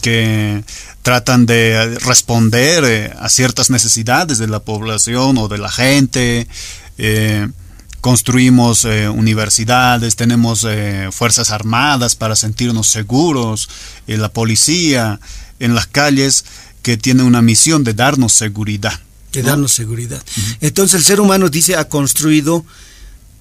[0.00, 0.64] que
[1.02, 6.46] tratan de responder eh, a ciertas necesidades de la población o de la gente,
[6.98, 7.48] eh,
[8.00, 13.68] construimos eh, universidades, tenemos eh, fuerzas armadas para sentirnos seguros,
[14.06, 15.20] la policía
[15.60, 16.44] en las calles
[16.82, 19.00] que tiene una misión de darnos seguridad.
[19.32, 20.22] De darnos seguridad.
[20.60, 22.64] Entonces el ser humano dice ha construido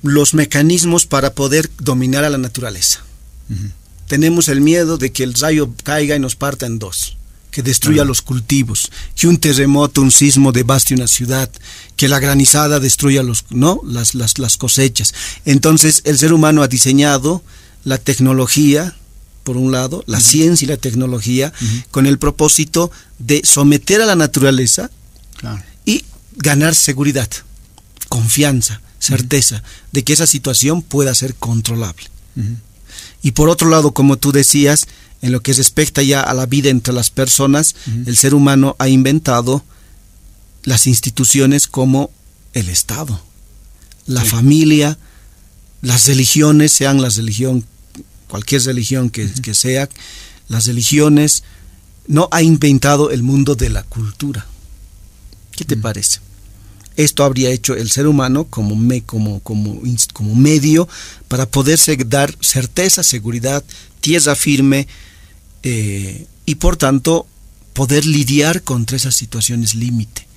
[0.03, 3.03] los mecanismos para poder dominar a la naturaleza.
[4.12, 7.15] Tenemos el miedo de que el rayo caiga y nos parta en dos
[7.50, 11.50] que destruya los cultivos, que un terremoto, un sismo devaste una ciudad,
[11.95, 13.80] que la granizada destruya los, ¿no?
[13.86, 15.13] las, las, las cosechas.
[15.45, 17.41] Entonces el ser humano ha diseñado
[17.86, 18.97] la tecnología,
[19.43, 21.54] por un lado, la ciencia y la tecnología,
[21.89, 24.91] con el propósito de someter a la naturaleza
[25.86, 26.04] y
[26.36, 27.30] ganar seguridad,
[28.10, 32.08] confianza, certeza de que esa situación pueda ser controlable.
[33.21, 34.88] Y por otro lado, como tú decías,
[35.21, 38.89] en lo que respecta ya a la vida entre las personas, el ser humano ha
[38.89, 39.63] inventado
[40.63, 42.10] las instituciones como
[42.53, 43.21] el Estado,
[44.07, 44.97] la familia,
[45.81, 47.65] las religiones, sean las religión,
[48.27, 49.89] cualquier religión que, sea,
[50.47, 51.43] las religiones,
[52.07, 54.45] no ha inventado el mundo de la cultura.
[55.51, 56.19] ¿Qué te parece?
[57.03, 59.81] Esto habría hecho el ser humano como, me, como, como,
[60.13, 60.87] como medio
[61.27, 63.63] para poderse dar certeza, seguridad,
[63.99, 64.87] tierra firme,
[65.63, 67.27] eh, y por tanto
[67.73, 70.27] poder lidiar contra esas situaciones límite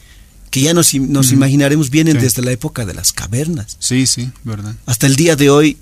[0.50, 3.76] que ya nos, nos imaginaremos vienen desde la época de las cavernas.
[3.80, 4.76] Sí, sí, verdad.
[4.86, 5.78] Hasta el día de hoy.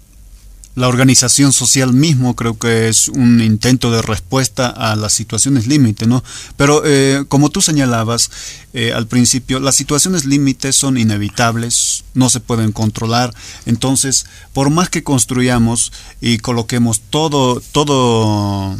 [0.75, 6.07] La organización social mismo creo que es un intento de respuesta a las situaciones límite,
[6.07, 6.25] ¿no?
[6.57, 8.31] Pero eh, como tú señalabas
[8.73, 13.35] eh, al principio, las situaciones límite son inevitables, no se pueden controlar,
[13.67, 18.79] entonces por más que construyamos y coloquemos todo, todo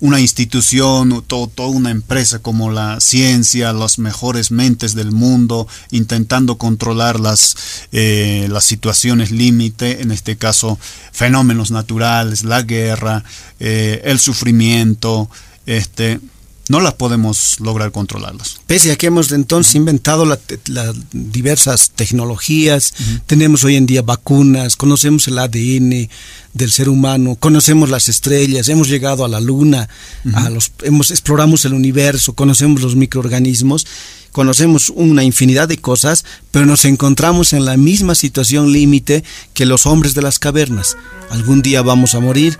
[0.00, 6.56] una institución, todo, toda una empresa como la ciencia, las mejores mentes del mundo, intentando
[6.56, 7.56] controlar las,
[7.92, 10.78] eh, las situaciones límite, en este caso
[11.12, 13.24] fenómenos naturales, la guerra,
[13.58, 15.28] eh, el sufrimiento,
[15.66, 16.20] este,
[16.68, 18.60] no las podemos lograr controlarlas.
[18.66, 22.94] Pese a que hemos entonces inventado las diversas tecnologías,
[23.26, 26.08] tenemos hoy en día vacunas, conocemos el ADN
[26.52, 29.88] del ser humano, conocemos las estrellas, hemos llegado a la luna,
[30.34, 33.86] a los, hemos, exploramos el universo, conocemos los microorganismos,
[34.32, 39.86] conocemos una infinidad de cosas, pero nos encontramos en la misma situación límite que los
[39.86, 40.96] hombres de las cavernas.
[41.30, 42.58] Algún día vamos a morir,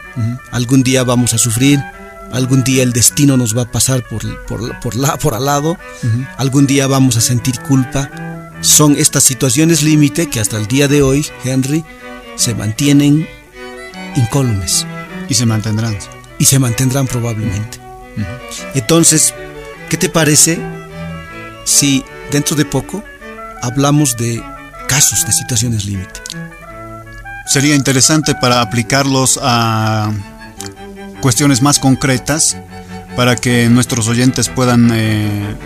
[0.51, 1.79] algún día vamos a sufrir,
[2.33, 5.79] algún día el destino nos va a pasar por, por, la, por al lado,
[6.37, 8.11] algún día vamos a sentir culpa.
[8.61, 11.85] Son estas situaciones límite que hasta el día de hoy, Henry,
[12.37, 13.29] se mantienen
[14.17, 14.87] incólumes.
[15.29, 15.97] Y se mantendrán.
[16.39, 17.79] Y se mantendrán probablemente.
[18.75, 19.35] Entonces,
[19.89, 20.59] ¿qué te parece
[21.65, 23.05] si dentro de poco
[23.63, 24.43] hablamos de
[24.89, 26.21] casos de situaciones límite?
[27.47, 30.13] Sería interesante para aplicarlos a
[31.21, 32.57] cuestiones más concretas
[33.17, 35.57] para que nuestros oyentes puedan eh,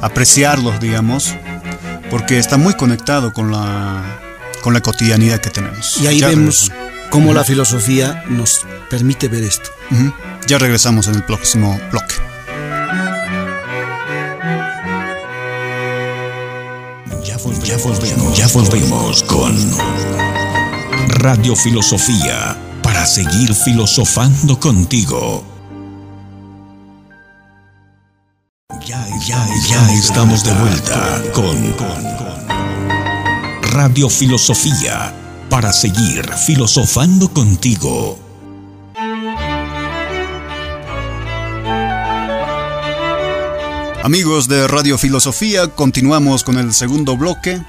[0.00, 1.34] apreciarlos, digamos,
[2.10, 4.02] porque está muy conectado con la,
[4.62, 5.98] con la cotidianidad que tenemos.
[5.98, 6.72] Y ahí vemos
[7.10, 9.70] cómo la filosofía nos permite ver esto.
[10.46, 12.14] Ya regresamos en el próximo bloque.
[17.24, 19.56] Ya, ya, volvemos, ya volvemos con
[21.08, 22.56] Radio Filosofía
[23.00, 25.42] para seguir filosofando contigo.
[28.84, 31.74] Ya, ya, ya estamos de vuelta con,
[33.72, 35.14] Radio Filosofía
[35.48, 38.18] para seguir filosofando contigo.
[44.02, 47.62] Amigos de Radio Filosofía, continuamos con el segundo bloque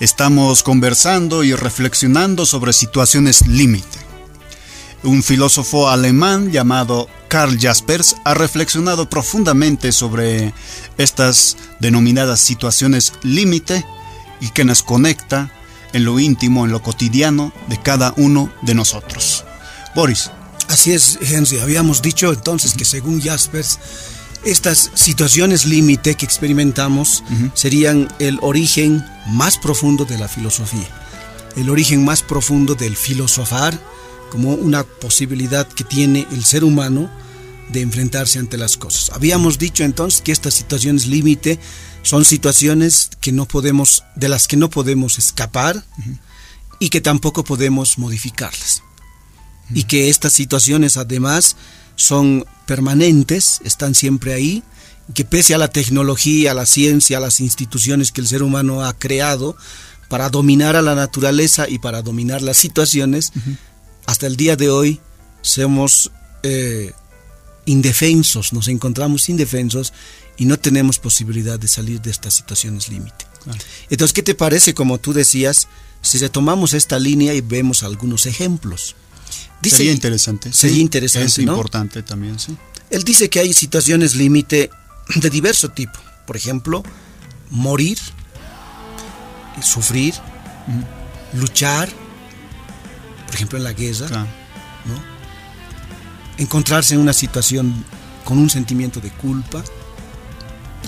[0.00, 4.07] Estamos conversando y reflexionando sobre situaciones límite.
[5.04, 10.52] Un filósofo alemán llamado Karl Jaspers ha reflexionado profundamente sobre
[10.96, 13.86] estas denominadas situaciones límite
[14.40, 15.52] y que nos conecta
[15.92, 19.44] en lo íntimo, en lo cotidiano de cada uno de nosotros.
[19.94, 20.30] Boris.
[20.68, 21.60] Así es, Henry.
[21.60, 23.78] Habíamos dicho entonces que según Jaspers,
[24.44, 30.88] estas situaciones límite que experimentamos serían el origen más profundo de la filosofía,
[31.56, 33.78] el origen más profundo del filosofar
[34.30, 37.10] como una posibilidad que tiene el ser humano
[37.72, 39.10] de enfrentarse ante las cosas.
[39.12, 41.58] Habíamos dicho entonces que estas situaciones límite
[42.02, 45.84] son situaciones que no podemos de las que no podemos escapar
[46.78, 48.82] y que tampoco podemos modificarlas.
[49.74, 51.56] Y que estas situaciones además
[51.96, 54.62] son permanentes, están siempre ahí,
[55.14, 58.84] que pese a la tecnología, a la ciencia, a las instituciones que el ser humano
[58.84, 59.56] ha creado
[60.08, 63.32] para dominar a la naturaleza y para dominar las situaciones,
[64.08, 65.00] hasta el día de hoy
[65.42, 66.10] somos
[66.42, 66.92] eh,
[67.66, 69.92] indefensos, nos encontramos indefensos
[70.38, 73.26] y no tenemos posibilidad de salir de estas situaciones límite.
[73.90, 75.68] Entonces, ¿qué te parece, como tú decías,
[76.00, 78.96] si retomamos esta línea y vemos algunos ejemplos?
[79.62, 80.54] sería interesante.
[80.54, 81.26] Sería interesante.
[81.26, 82.56] Es importante también, sí.
[82.88, 84.70] Él dice que hay situaciones límite
[85.16, 86.00] de diverso tipo.
[86.26, 86.82] Por ejemplo,
[87.50, 87.98] morir,
[89.60, 90.14] sufrir,
[91.34, 91.90] luchar,
[93.28, 94.26] por ejemplo en la guerra,
[96.38, 97.84] encontrarse en una situación
[98.24, 99.62] con un sentimiento de culpa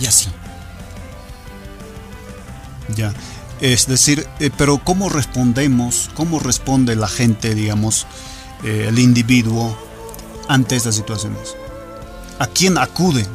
[0.00, 0.30] y así.
[2.96, 3.12] Ya,
[3.60, 8.06] es decir, eh, pero ¿cómo respondemos, cómo responde la gente, digamos,
[8.64, 9.76] eh, el individuo
[10.48, 11.56] ante estas situaciones?
[12.38, 13.26] ¿A quién acude?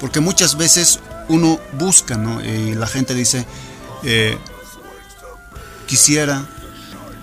[0.00, 2.44] Porque muchas veces uno busca, ¿no?
[2.44, 3.46] Y la gente dice,
[4.02, 4.36] eh,
[5.86, 6.44] quisiera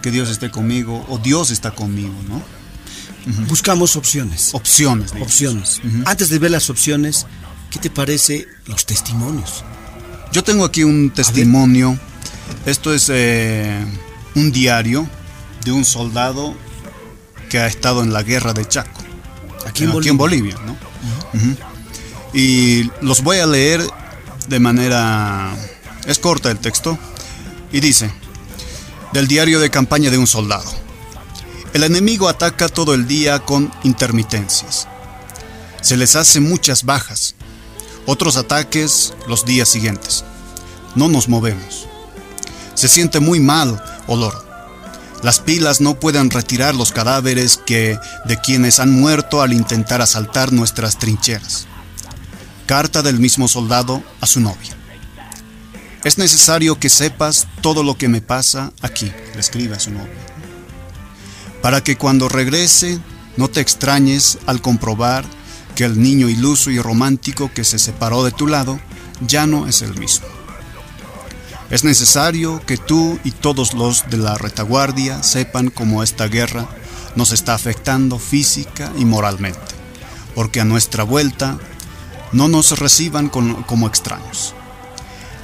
[0.06, 2.40] que Dios esté conmigo o Dios está conmigo, ¿no?
[3.48, 4.54] Buscamos opciones.
[4.54, 5.14] Opciones.
[5.20, 5.82] Opciones.
[6.06, 7.26] Antes de ver las opciones,
[7.72, 9.64] ¿qué te parece los testimonios?
[10.32, 11.98] Yo tengo aquí un testimonio.
[12.68, 13.84] Esto es eh,
[14.36, 15.10] un diario
[15.64, 16.56] de un soldado
[17.50, 19.02] que ha estado en la guerra de Chaco.
[19.66, 20.56] Aquí en Bolivia.
[20.68, 20.78] ¿no?
[22.32, 23.82] Y los voy a leer
[24.50, 25.52] de manera...
[26.06, 26.96] Es corta el texto.
[27.72, 28.12] Y dice,
[29.16, 30.70] del diario de campaña de un soldado.
[31.74, 34.90] El enemigo ataca todo el día con intermitencias.
[35.80, 37.36] Se les hace muchas bajas.
[38.06, 40.26] Otros ataques los días siguientes.
[40.96, 41.88] No nos movemos.
[42.74, 44.46] Se siente muy mal olor.
[45.24, 50.52] Las pilas no pueden retirar los cadáveres que de quienes han muerto al intentar asaltar
[50.52, 51.68] nuestras trincheras.
[52.66, 54.75] Carta del mismo soldado a su novia.
[56.06, 60.14] Es necesario que sepas todo lo que me pasa aquí, le escribe a su novia.
[61.64, 63.00] Para que cuando regrese
[63.38, 65.26] no te extrañes al comprobar
[65.74, 68.80] que el niño iluso y romántico que se separó de tu lado
[69.26, 70.28] ya no es el mismo.
[71.72, 76.70] Es necesario que tú y todos los de la retaguardia sepan cómo esta guerra
[77.16, 79.74] nos está afectando física y moralmente,
[80.36, 81.58] porque a nuestra vuelta
[82.32, 84.54] no nos reciban como extraños.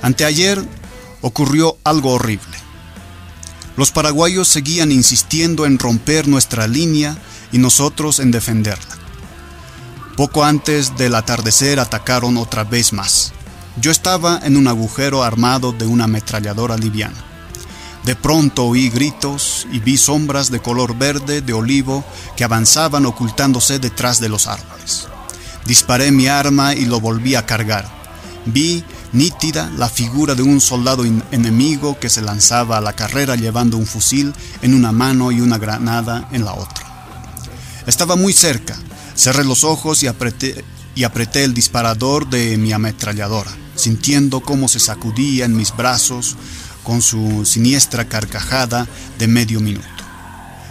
[0.02, 0.64] Anteayer
[1.22, 2.58] ocurrió algo horrible.
[3.78, 7.18] Los paraguayos seguían insistiendo en romper nuestra línea
[7.52, 8.98] y nosotros en defenderla.
[10.18, 13.34] Poco antes del atardecer atacaron otra vez más.
[13.80, 17.24] Yo estaba en un agujero armado de una ametralladora liviana.
[18.04, 22.04] De pronto oí gritos y vi sombras de color verde de olivo
[22.36, 25.08] que avanzaban ocultándose detrás de los árboles.
[25.66, 27.88] Disparé mi arma y lo volví a cargar.
[28.46, 28.84] Vi
[29.14, 33.86] nítida la figura de un soldado enemigo que se lanzaba a la carrera llevando un
[33.86, 36.86] fusil en una mano y una granada en la otra.
[37.88, 38.78] Estaba muy cerca,
[39.16, 40.64] cerré los ojos y apreté,
[41.44, 46.38] el disparador de mi ametralladora, sintiendo cómo se sacudía en mis brazos
[46.84, 49.88] con su siniestra carcajada de medio minuto.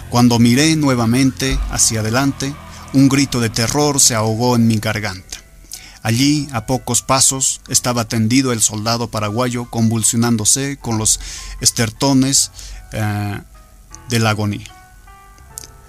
[0.09, 2.55] Cuando miré nuevamente hacia adelante,
[2.93, 5.30] un grito de terror se ahogó en mi garganta.
[6.03, 11.21] Allí, a pocos pasos, estaba tendido el soldado paraguayo convulsionándose con los
[11.61, 12.51] estertones
[12.93, 13.41] eh,
[14.09, 14.67] de la agonía.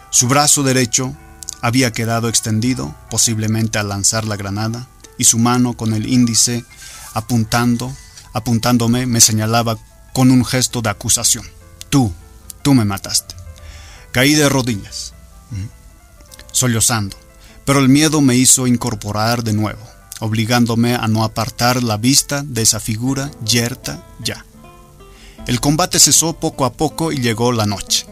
[0.09, 1.15] Su brazo derecho
[1.61, 4.87] había quedado extendido, posiblemente al lanzar la granada,
[5.17, 6.65] y su mano con el índice
[7.13, 7.95] apuntando,
[8.33, 9.77] apuntándome, me señalaba
[10.13, 11.45] con un gesto de acusación.
[11.89, 12.11] Tú,
[12.61, 13.35] tú me mataste.
[14.11, 15.13] Caí de rodillas
[16.51, 17.15] sollozando,
[17.65, 19.81] pero el miedo me hizo incorporar de nuevo,
[20.21, 24.45] obligándome a no apartar la vista de esa figura yerta ya.
[25.47, 28.05] El combate cesó poco a poco y llegó la noche.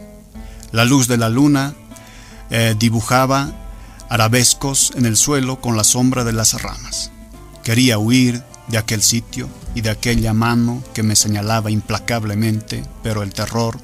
[0.72, 1.74] La luz de la luna
[2.50, 3.52] eh, dibujaba
[4.08, 7.12] arabescos en el suelo con la sombra de las ramas.
[7.62, 13.32] Quería huir de aquel sitio y de aquella mano que me señalaba implacablemente, pero el
[13.32, 13.78] terror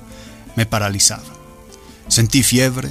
[0.56, 1.22] me paralizaba.
[2.08, 2.90] Sentí fiebre,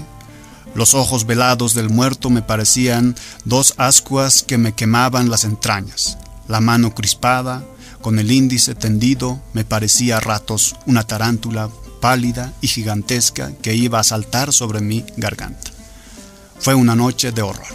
[0.75, 3.15] los ojos velados del muerto me parecían
[3.45, 6.17] dos ascuas que me quemaban las entrañas.
[6.47, 7.63] La mano crispada,
[8.01, 11.69] con el índice tendido, me parecía a ratos una tarántula
[12.01, 15.71] pálida y gigantesca que iba a saltar sobre mi garganta.
[16.59, 17.65] Fue una noche de horror.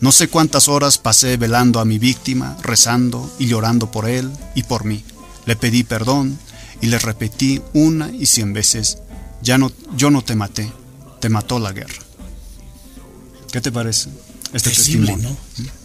[0.00, 4.62] No sé cuántas horas pasé velando a mi víctima, rezando y llorando por él y
[4.62, 5.04] por mí.
[5.44, 6.38] Le pedí perdón
[6.80, 8.98] y le repetí una y cien veces,
[9.42, 10.72] ya no, yo no te maté,
[11.20, 12.02] te mató la guerra.
[13.52, 14.08] ¿Qué te parece
[14.52, 15.36] este testimonio?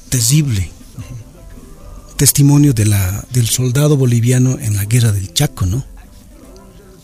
[0.09, 0.71] Terrible.
[2.17, 5.83] Testimonio de la, del soldado boliviano en la guerra del Chaco, ¿no?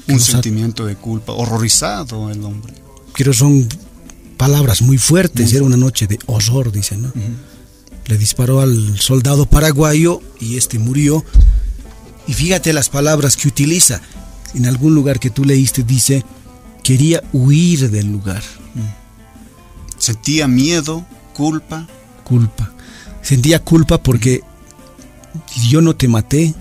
[0.07, 2.73] Un sentimiento de culpa, horrorizado el hombre.
[3.13, 3.67] Quiero son
[4.38, 7.11] palabras muy fuertes, era una noche de horror, dice, ¿no?
[8.05, 11.23] Le disparó al soldado paraguayo y este murió.
[12.27, 14.01] Y fíjate las palabras que utiliza.
[14.53, 16.25] En algún lugar que tú leíste dice,
[16.84, 18.43] quería huir del lugar.
[19.97, 21.88] Sentía miedo, culpa.
[22.23, 22.71] Culpa.
[23.21, 24.41] Sentía culpa porque
[25.69, 26.53] yo no te maté.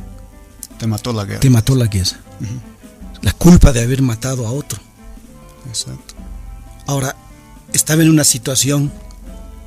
[0.78, 1.40] Te mató la guerra.
[1.40, 2.18] Te mató la guerra.
[3.22, 4.80] La culpa de haber matado a otro.
[5.68, 6.14] Exacto.
[6.86, 7.16] Ahora,
[7.72, 8.92] estaba en una situación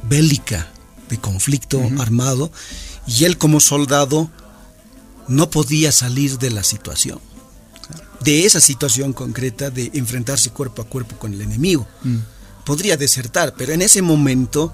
[0.04, 0.68] bélica,
[1.10, 2.52] de conflicto armado,
[3.08, 4.30] y él como soldado
[5.28, 7.20] no podía salir de la situación
[8.24, 11.88] de esa situación concreta de enfrentarse cuerpo a cuerpo con el enemigo.
[12.04, 12.18] Mm.
[12.66, 14.74] Podría desertar, pero en ese momento,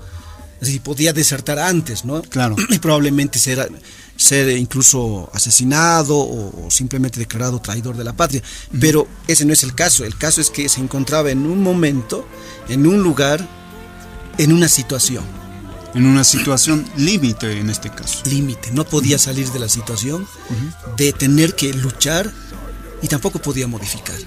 [0.61, 2.21] es podía desertar antes, ¿no?
[2.21, 2.55] Claro.
[2.69, 3.71] Y probablemente ser,
[4.15, 8.43] ser incluso asesinado o, simplemente declarado traidor de la patria.
[8.79, 10.05] Pero ese no es el caso.
[10.05, 12.27] El caso es que se encontraba en un momento,
[12.67, 13.47] en un lugar,
[14.37, 15.23] en una situación.
[15.95, 18.21] En una situación límite en este caso.
[18.25, 18.69] Límite.
[18.71, 20.27] No podía salir de la situación
[20.97, 22.31] de tener que luchar
[23.01, 24.17] y tampoco podía modificar.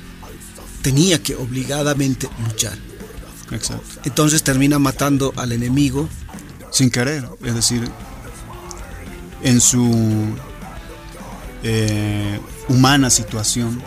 [0.83, 2.77] Tenía que obligadamente luchar.
[3.51, 4.01] Exacto.
[4.05, 6.09] Entonces termina matando al enemigo.
[6.71, 7.89] Sin querer, es decir,
[9.43, 10.35] en su
[11.63, 13.83] eh, humana situación,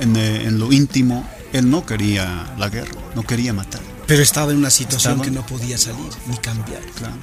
[0.00, 3.82] en, eh, en, lo íntimo, él no quería la guerra, no quería matar.
[4.06, 6.82] Pero estaba en una situación que no podía salir ni cambiar.
[6.96, 7.14] Claro.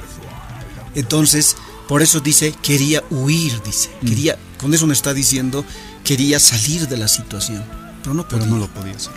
[0.96, 1.56] Entonces,
[1.88, 3.90] por eso dice, quería huir, dice.
[4.02, 4.08] Mm.
[4.08, 5.66] Quería, con eso me está diciendo
[6.10, 7.64] quería salir de la situación,
[8.02, 9.14] pero no, pero no lo podía hacer.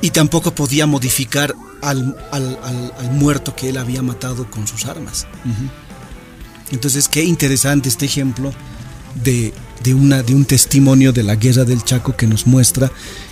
[0.00, 2.16] Y tampoco podía modificar al,
[3.12, 5.28] muerto que él había matado con sus armas.
[6.72, 8.52] Entonces, qué interesante este ejemplo
[9.22, 9.52] de,
[9.94, 12.90] una, de un testimonio de la guerra del Chaco que nos muestra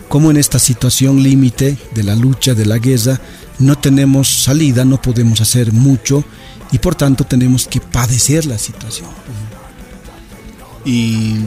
[0.08, 3.20] cómo en esta situación límite de la lucha, de la guerra,
[3.58, 6.22] no tenemos salida, no podemos hacer mucho
[6.70, 9.08] y por tanto tenemos que padecer la situación.
[10.84, 11.38] Y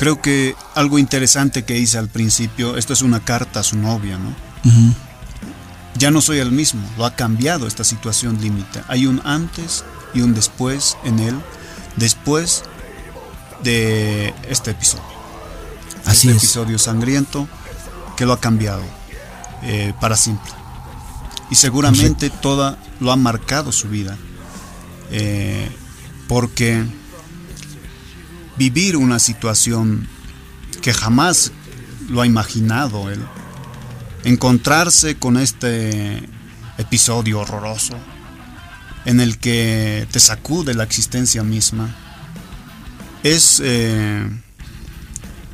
[0.00, 4.16] Creo que algo interesante que hice al principio, esto es una carta a su novia,
[4.16, 4.34] ¿no?
[5.94, 8.82] Ya no soy el mismo, lo ha cambiado esta situación límite.
[8.88, 9.84] Hay un antes
[10.14, 11.38] y un después en él,
[11.96, 12.62] después
[13.62, 15.04] de este episodio.
[16.06, 17.46] Así este episodio sangriento
[18.16, 18.82] que lo ha cambiado
[19.64, 20.50] eh, para siempre.
[21.50, 24.16] Y seguramente toda lo ha marcado su vida.
[25.10, 25.70] Eh,
[26.26, 26.86] porque
[28.60, 30.06] vivir una situación
[30.82, 31.50] que jamás
[32.10, 33.18] lo ha imaginado él.
[34.22, 36.28] Encontrarse con este
[36.76, 37.94] episodio horroroso
[39.06, 41.96] en el que te sacude la existencia misma
[43.22, 44.28] es, eh,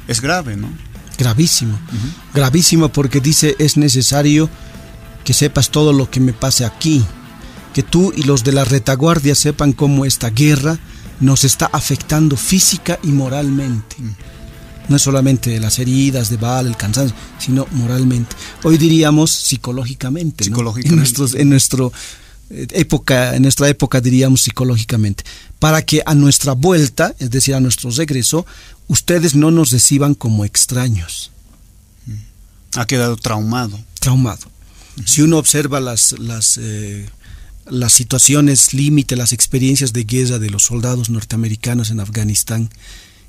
[0.08, 0.68] es grave, ¿no?
[1.16, 1.78] Gravísimo,
[2.34, 4.50] gravísimo porque dice es necesario
[5.24, 7.04] que sepas todo lo que me pase aquí,
[7.72, 10.80] que tú y los de la retaguardia sepan cómo esta guerra
[11.20, 13.96] nos está afectando física y moralmente.
[14.88, 18.36] No es solamente las heridas de bala, el cansancio, sino moralmente.
[18.62, 20.44] Hoy diríamos psicológicamente.
[20.44, 20.94] psicológicamente.
[20.94, 21.92] En, nuestros, en nuestro
[22.50, 25.24] eh, época, en nuestra época diríamos psicológicamente,
[25.58, 28.46] para que a nuestra vuelta, es decir, a nuestro regreso,
[28.86, 31.32] ustedes no nos reciban como extraños.
[32.76, 33.80] Ha quedado traumado.
[34.00, 34.46] Traumado.
[35.04, 37.08] Si uno observa las, las eh,
[37.68, 42.70] las situaciones límite, las experiencias de guerra de los soldados norteamericanos en Afganistán,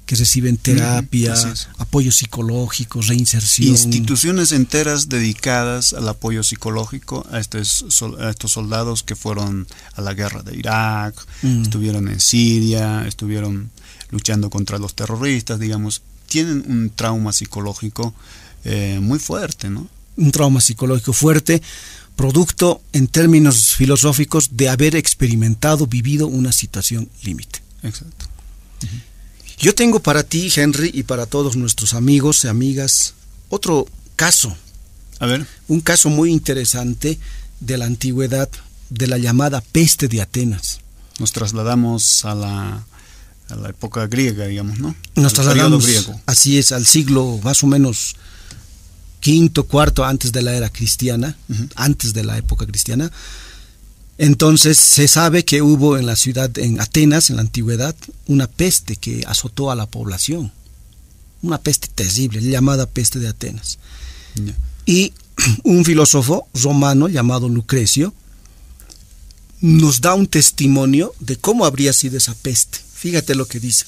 [0.07, 1.35] que reciben terapia,
[1.79, 3.67] apoyo psicológico, reinserción.
[3.67, 7.85] Instituciones enteras dedicadas al apoyo psicológico a estos,
[8.21, 11.63] estos soldados que fueron a la guerra de Irak, mm.
[11.63, 13.69] estuvieron en Siria, estuvieron
[14.09, 16.01] luchando contra los terroristas, digamos.
[16.27, 18.13] tienen un trauma psicológico
[18.63, 19.89] eh, muy fuerte, ¿no?
[20.15, 21.61] Un trauma psicológico fuerte,
[22.17, 27.61] producto en términos filosóficos de haber experimentado, vivido una situación límite.
[27.83, 28.25] Exacto.
[29.59, 33.13] Yo tengo para ti, Henry, y para todos nuestros amigos y amigas,
[33.49, 34.55] otro caso.
[35.19, 35.47] A ver.
[35.67, 37.17] Un caso muy interesante
[37.59, 38.49] de la antigüedad,
[38.89, 40.81] de la llamada peste de Atenas.
[41.19, 42.85] Nos trasladamos a la,
[43.49, 44.95] a la época griega, digamos, ¿no?
[45.15, 46.19] Nos trasladamos, griego.
[46.25, 48.15] así es, al siglo más o menos
[49.19, 51.37] quinto, cuarto antes de la era cristiana,
[51.75, 53.11] antes de la época cristiana.
[54.17, 57.95] Entonces se sabe que hubo en la ciudad, en Atenas, en la antigüedad,
[58.25, 60.51] una peste que azotó a la población.
[61.43, 63.77] Una peste terrible, llamada peste de Atenas.
[64.85, 65.13] Y
[65.63, 68.13] un filósofo romano llamado Lucrecio
[69.61, 72.79] nos da un testimonio de cómo habría sido esa peste.
[72.93, 73.85] Fíjate lo que dice.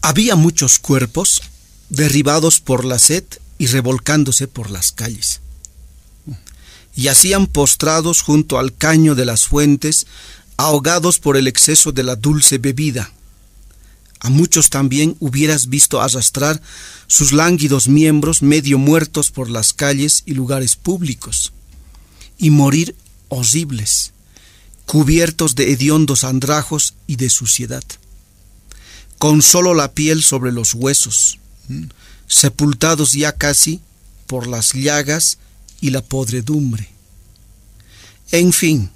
[0.00, 1.42] Había muchos cuerpos
[1.88, 3.24] derribados por la sed
[3.58, 5.40] y revolcándose por las calles
[6.96, 10.06] yacían postrados junto al caño de las fuentes,
[10.56, 13.12] ahogados por el exceso de la dulce bebida.
[14.20, 16.62] A muchos también hubieras visto arrastrar
[17.06, 21.52] sus lánguidos miembros medio muertos por las calles y lugares públicos,
[22.38, 22.96] y morir
[23.28, 24.12] horribles,
[24.86, 27.84] cubiertos de hediondos andrajos y de suciedad,
[29.18, 31.38] con solo la piel sobre los huesos,
[32.26, 33.80] sepultados ya casi
[34.26, 35.38] por las llagas
[35.80, 36.88] y la podredumbre.
[38.30, 38.90] En fin,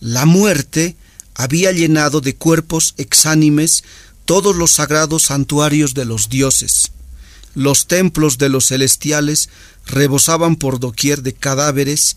[0.00, 0.96] la muerte
[1.34, 3.84] había llenado de cuerpos exánimes
[4.24, 6.92] todos los sagrados santuarios de los dioses.
[7.54, 9.48] Los templos de los celestiales
[9.86, 12.16] rebosaban por doquier de cadáveres,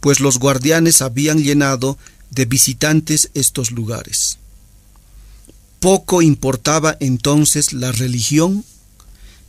[0.00, 1.98] pues los guardianes habían llenado
[2.30, 4.38] de visitantes estos lugares.
[5.80, 8.64] Poco importaba entonces la religión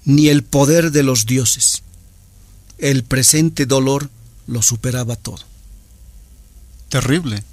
[0.06, 1.84] ni el poder de los dioses
[2.84, 4.10] el presente dolor
[4.46, 5.40] lo superaba todo.
[6.90, 7.44] Terrible.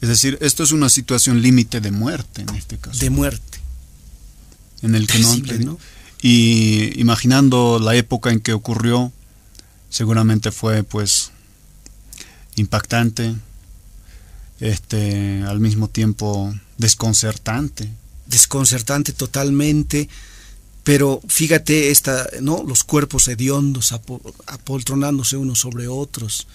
[0.00, 2.98] Es decir, esto es una situación límite de muerte en este caso.
[2.98, 3.58] De muerte.
[4.82, 5.78] En el que no,
[6.20, 9.12] Y imaginando la época en que ocurrió,
[9.90, 11.30] seguramente fue pues
[12.56, 13.34] impactante,
[14.60, 17.90] este, al mismo tiempo desconcertante.
[18.26, 20.08] Desconcertante totalmente
[20.84, 22.62] pero fíjate esta, ¿no?
[22.62, 23.92] Los cuerpos hediondos
[24.46, 26.46] apoltronándose unos sobre otros,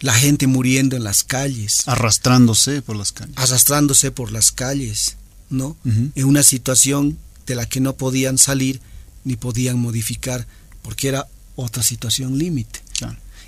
[0.00, 5.16] la gente muriendo en las calles, arrastrándose por las calles, arrastrándose por las calles,
[5.48, 5.76] ¿no?
[5.84, 8.80] En una situación de la que no podían salir
[9.24, 10.46] ni podían modificar,
[10.82, 12.80] porque era otra situación límite.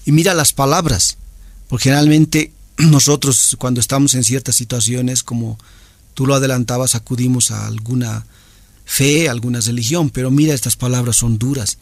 [0.07, 1.19] Y mira las palabras,
[1.69, 5.59] porque generalmente nosotros cuando estamos en ciertas situaciones, como
[6.15, 8.25] tú lo adelantabas, acudimos a alguna
[8.89, 11.77] fe, alguna religión, pero mira, estas palabras son duras.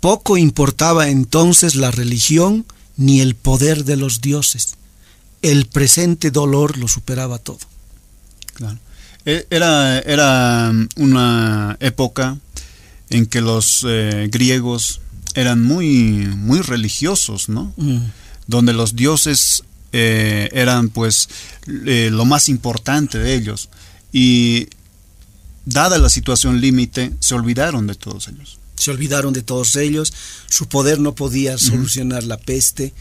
[0.00, 2.66] Poco importaba entonces la religión
[2.98, 4.74] ni el poder de los dioses.
[5.40, 7.58] El presente dolor lo superaba todo.
[9.24, 12.36] E, era, era um, una época
[13.08, 15.00] en que los eh, griegos
[15.34, 17.72] eran muy, muy religiosos, ¿no?
[17.78, 17.98] Mm.
[18.46, 21.30] Donde los dioses eh, eran pues
[21.86, 23.70] eh, lo más importante de ellos.
[24.12, 24.68] Y
[25.70, 28.58] dada la situación límite, se olvidaron de todos ellos.
[28.76, 30.12] Se olvidaron de todos ellos,
[30.48, 32.92] su poder no podía solucionar la peste,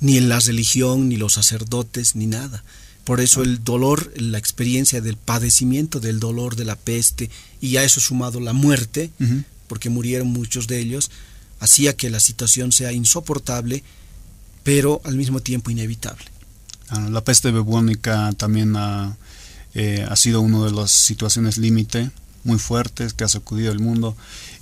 [0.00, 2.64] ni en la religión, ni los sacerdotes, ni nada.
[3.04, 7.84] Por eso el dolor, la experiencia del padecimiento del dolor de la peste, y a
[7.84, 9.10] eso sumado la muerte,
[9.68, 11.10] porque murieron muchos de ellos,
[11.60, 13.84] hacía que la situación sea insoportable,
[14.64, 16.24] pero al mismo tiempo inevitable.
[16.88, 19.16] Ah, la peste bubónica también ha
[19.74, 22.10] eh, ha sido una de las situaciones límite
[22.44, 24.16] muy fuertes que ha sacudido el mundo.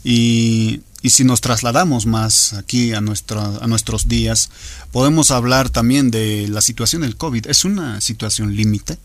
[0.04, 4.50] Y, y si nos trasladamos más aquí a, a nuestros días,
[4.92, 7.46] podemos hablar también de la situación del COVID.
[7.46, 8.98] ¿Es una situación límite?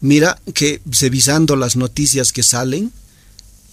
[0.00, 2.92] Mira que revisando las noticias que salen,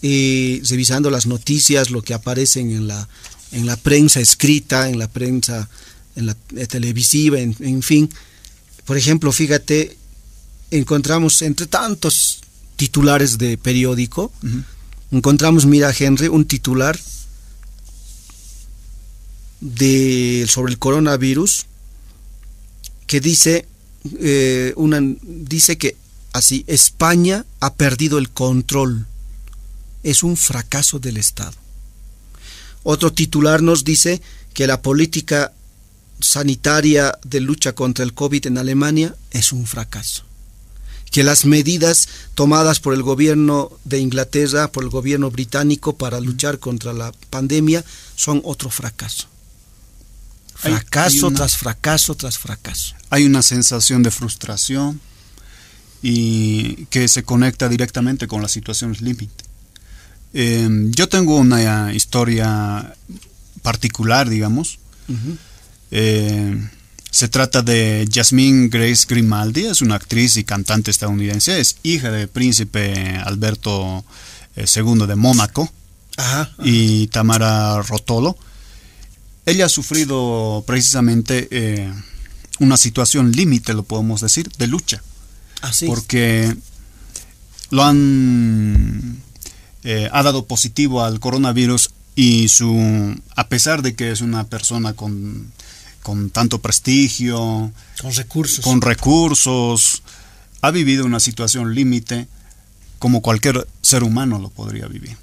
[0.01, 3.09] y revisando las noticias, lo que aparecen en la,
[3.51, 5.67] en la prensa escrita, en la prensa
[6.15, 8.09] en la eh, televisiva, en, en fin.
[8.85, 9.97] Por ejemplo, fíjate,
[10.71, 12.41] encontramos entre tantos
[12.75, 14.31] titulares de periódico,
[15.11, 16.97] encontramos, mira Henry, un titular
[19.59, 21.65] de, sobre el coronavirus
[23.05, 23.67] que dice,
[24.19, 25.97] eh, una, dice que
[26.31, 29.07] así, España ha perdido el control,
[30.03, 31.57] es un fracaso del Estado.
[32.83, 34.21] Otro titular nos dice
[34.53, 35.51] que la política
[36.21, 40.28] sanitaria de lucha contra el COVID en Alemania es un fracaso
[41.11, 46.59] que las medidas tomadas por el gobierno de Inglaterra, por el gobierno británico para luchar
[46.59, 47.83] contra la pandemia,
[48.15, 49.27] son otro fracaso.
[50.55, 52.95] Fracaso tras fracaso tras fracaso.
[53.09, 54.99] Hay una sensación de frustración
[56.01, 59.45] y que se conecta directamente con las situaciones límite.
[60.33, 62.93] Em, yo tengo una historia
[63.61, 64.79] particular, digamos.
[67.11, 72.27] Se trata de Jasmine Grace Grimaldi, es una actriz y cantante estadounidense, es hija del
[72.27, 74.03] príncipe Alberto
[74.55, 75.71] II eh, de Mónaco
[76.63, 78.37] y Tamara Rotolo.
[79.45, 81.91] Ella ha sufrido precisamente eh,
[82.59, 85.01] una situación límite, lo podemos decir, de lucha.
[85.61, 86.55] Ah, porque
[87.71, 89.21] lo han
[89.83, 94.93] eh, ha dado positivo al coronavirus y su a pesar de que es una persona
[94.93, 95.51] con,
[96.01, 97.71] con tanto prestigio,
[98.01, 100.03] con recursos, con recursos,
[100.61, 102.27] ha vivido una situación límite
[102.99, 105.17] como cualquier ser humano lo podría vivir.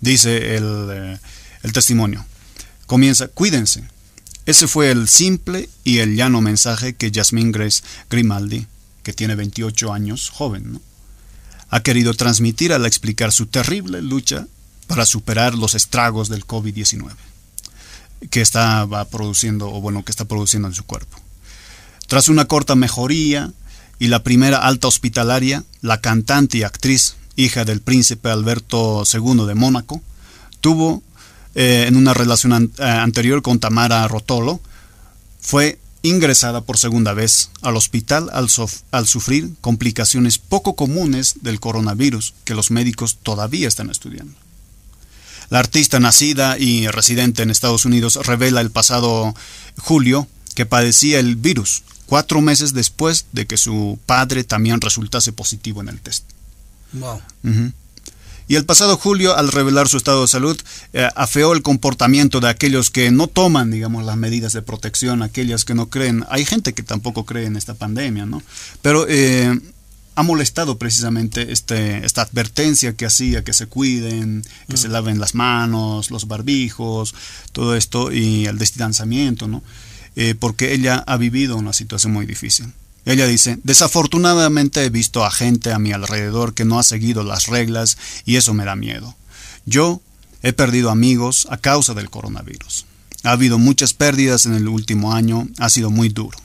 [0.00, 1.18] Dice el, eh,
[1.62, 2.24] el testimonio.
[2.86, 3.84] Comienza, cuídense.
[4.44, 8.66] Ese fue el simple y el llano mensaje que Jasmine Grace Grimaldi,
[9.02, 10.80] que tiene 28 años, joven, ¿no?
[11.70, 14.46] ha querido transmitir al explicar su terrible lucha
[14.86, 17.10] para superar los estragos del COVID-19
[18.30, 21.18] que estaba produciendo o bueno que está produciendo en su cuerpo.
[22.06, 23.52] Tras una corta mejoría
[23.98, 29.54] y la primera alta hospitalaria, la cantante y actriz, hija del príncipe Alberto II de
[29.54, 30.02] Mónaco,
[30.60, 31.02] tuvo
[31.54, 34.60] eh, en una relación eh, anterior con Tamara Rotolo,
[35.40, 38.48] fue ingresada por segunda vez al hospital al,
[38.90, 44.43] al, sufrir complicaciones poco comunes del coronavirus que los médicos todavía están estudiando.
[45.50, 49.34] La artista nacida y residente en Estados Unidos revela el pasado
[49.78, 55.80] julio que padecía el virus cuatro meses después de que su padre también resultase positivo
[55.80, 56.24] en el test.
[56.92, 57.20] Wow.
[58.46, 60.60] Y el pasado julio, al revelar su estado de salud,
[60.92, 65.64] eh, afeó el comportamiento de aquellos que no toman, digamos, las medidas de protección, aquellas
[65.64, 66.26] que no creen.
[66.28, 68.42] Hay gente que tampoco cree en esta pandemia, ¿no?
[68.82, 69.58] Pero eh,
[70.14, 74.92] ha molestado precisamente este, esta advertencia que hacía, que se cuiden, que se mm.
[74.92, 77.14] laven las manos, los barbijos,
[77.52, 79.62] todo esto, y el distanciamiento, ¿no?
[80.16, 82.72] Eh, porque ella ha vivido una situación muy difícil.
[83.04, 87.48] Ella dice, desafortunadamente he visto a gente a mi alrededor que no ha seguido las
[87.48, 89.14] reglas y eso me da miedo.
[89.66, 90.00] Yo
[90.42, 92.86] he perdido amigos a causa del coronavirus.
[93.24, 96.38] Ha habido muchas pérdidas en el último año, ha sido muy duro.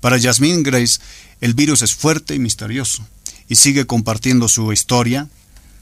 [0.00, 1.00] Para Jasmine Grace,
[1.40, 3.06] el virus es fuerte y misterioso
[3.48, 5.28] y sigue compartiendo su historia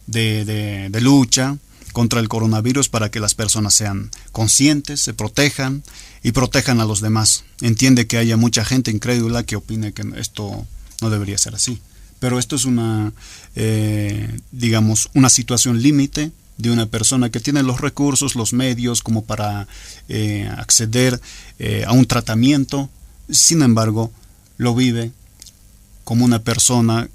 [0.07, 0.45] de,
[0.91, 1.59] de lucha,
[1.93, 5.83] contra el coronavirus para que las personas sean conscientes, se protejan
[6.23, 7.45] y protejan a los demás.
[7.61, 10.67] Entiende que haya mucha gente incrédula que opine que esto
[11.01, 11.81] no debería ser así.
[12.21, 13.13] Pero esto es una,
[13.55, 19.25] eh, digamos, una situación límite de una persona que tiene los recursos, los medios como
[19.25, 19.69] para
[20.09, 21.21] eh, acceder
[21.59, 22.91] eh, a un tratamiento.
[23.31, 24.11] Sin embargo,
[24.57, 25.13] lo vive
[26.09, 27.07] como una persona,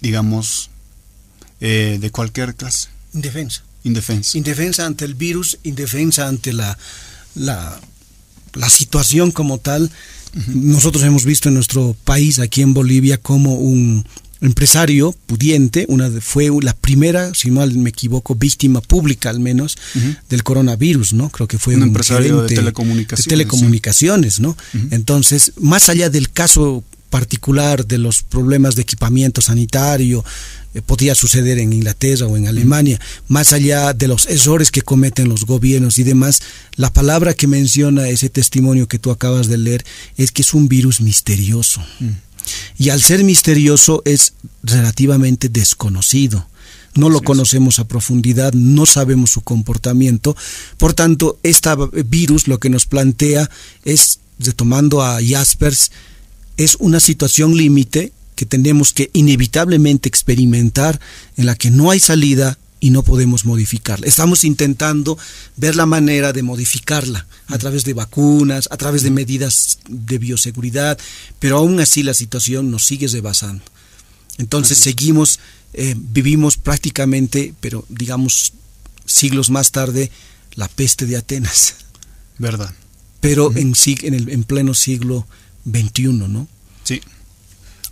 [0.00, 0.68] digamos,
[1.60, 2.88] de cualquier clase.
[3.12, 3.62] Indefensa.
[3.84, 4.36] Indefensa.
[4.36, 6.76] Indefensa ante el virus, indefensa ante la,
[7.36, 7.78] la,
[8.68, 9.88] situación como tal.
[10.48, 14.04] Nosotros hemos visto en nuestro país, aquí en Bolivia, como un
[14.40, 19.78] empresario pudiente, una fue la primera, si mal me equivoco, víctima pública al menos
[20.28, 21.30] del coronavirus, ¿no?
[21.30, 23.26] Creo que fue un, empresario de telecomunicaciones.
[23.26, 24.56] De telecomunicaciones, ¿no?
[24.90, 30.24] Entonces, más allá del caso particular de los problemas de equipamiento sanitario,
[30.74, 35.28] eh, podía suceder en Inglaterra o en Alemania, más allá de los errores que cometen
[35.28, 36.42] los gobiernos y demás,
[36.74, 39.84] la palabra que menciona ese testimonio que tú acabas de leer
[40.16, 41.80] es que es un virus misterioso.
[42.00, 42.10] Mm.
[42.78, 46.46] Y al ser misterioso es relativamente desconocido.
[46.94, 50.36] No lo conocemos a profundidad, no sabemos su comportamiento.
[50.76, 51.70] Por tanto, este
[52.06, 53.50] virus lo que nos plantea
[53.84, 55.90] es, retomando a Jaspers,
[56.56, 61.00] es una situación límite que tenemos que inevitablemente experimentar,
[61.36, 64.06] en la que no hay salida y no podemos modificarla.
[64.06, 65.16] Estamos intentando
[65.56, 70.98] ver la manera de modificarla a través de vacunas, a través de medidas de bioseguridad,
[71.38, 73.64] pero aún así la situación nos sigue rebasando.
[74.36, 75.38] Entonces seguimos,
[75.72, 78.52] eh, vivimos prácticamente, pero digamos
[79.06, 80.10] siglos más tarde,
[80.54, 81.76] la peste de Atenas.
[82.38, 82.74] Verdad.
[83.20, 85.26] Pero en, en, el, en pleno siglo
[85.64, 86.46] XXI, ¿no?
[86.82, 87.00] Sí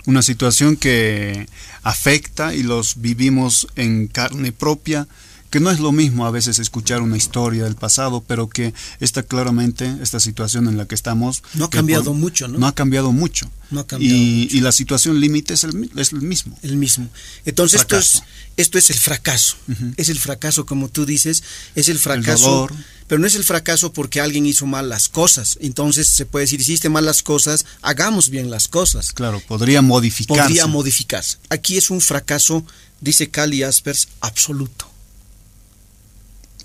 [0.07, 1.47] una situación que
[1.83, 5.07] afecta y los vivimos en carne propia
[5.53, 9.23] que no es lo mismo a veces escuchar una historia del pasado, pero que está
[9.23, 11.43] claramente esta situación en la que estamos.
[11.53, 12.59] No ha cambiado mucho, ¿no?
[12.59, 13.51] No ha cambiado mucho.
[13.71, 16.59] No ha cambiado y, y la situación límite es el, es el mismo.
[16.63, 17.07] El mismo.
[17.45, 18.23] Entonces esto es,
[18.57, 19.57] esto es el fracaso.
[19.99, 21.43] Es el fracaso, como tú dices,
[21.75, 22.67] es el fracaso.
[23.07, 25.59] pero no es el fracaso porque alguien hizo mal las cosas.
[25.61, 29.13] Entonces se puede decir, hiciste mal las cosas, hagamos bien las cosas.
[29.13, 30.45] Claro, podría modificarse.
[30.45, 31.37] Podría modificarse.
[31.51, 32.65] Aquí es un fracaso,
[33.03, 34.92] dice Cali Jaspers, absoluto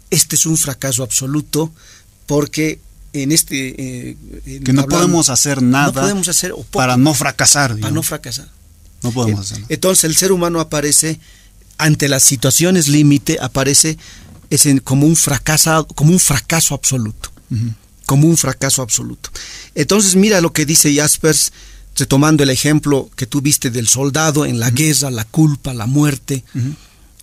[0.10, 1.72] este es un fracaso absoluto
[2.26, 2.80] porque
[3.14, 4.10] en este...
[4.10, 4.18] Eh,
[4.64, 7.78] que no podemos hacer nada podemos hacer, para no fracasar.
[7.80, 8.50] Para no fracasar.
[9.04, 9.66] No podemos hacerlo.
[9.70, 11.20] Entonces el ser humano aparece
[11.78, 13.98] ante las situaciones límite, aparece
[14.50, 17.32] es como, un fracasado, como un fracaso absoluto.
[18.06, 19.30] Como un fracaso absoluto.
[19.76, 21.52] Entonces mira lo que dice Jaspers,
[21.96, 26.44] retomando el ejemplo que tú viste del soldado en la guerra, la culpa, la muerte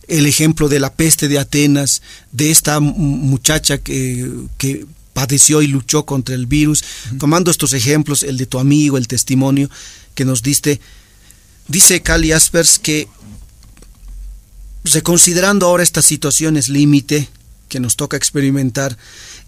[0.09, 2.02] el ejemplo de la peste de Atenas,
[2.32, 6.84] de esta muchacha que, que padeció y luchó contra el virus,
[7.18, 9.70] tomando estos ejemplos, el de tu amigo, el testimonio
[10.14, 10.80] que nos diste,
[11.68, 13.09] dice Cali Aspers que
[14.84, 17.28] reconsiderando ahora estas situaciones límite
[17.68, 18.96] que nos toca experimentar,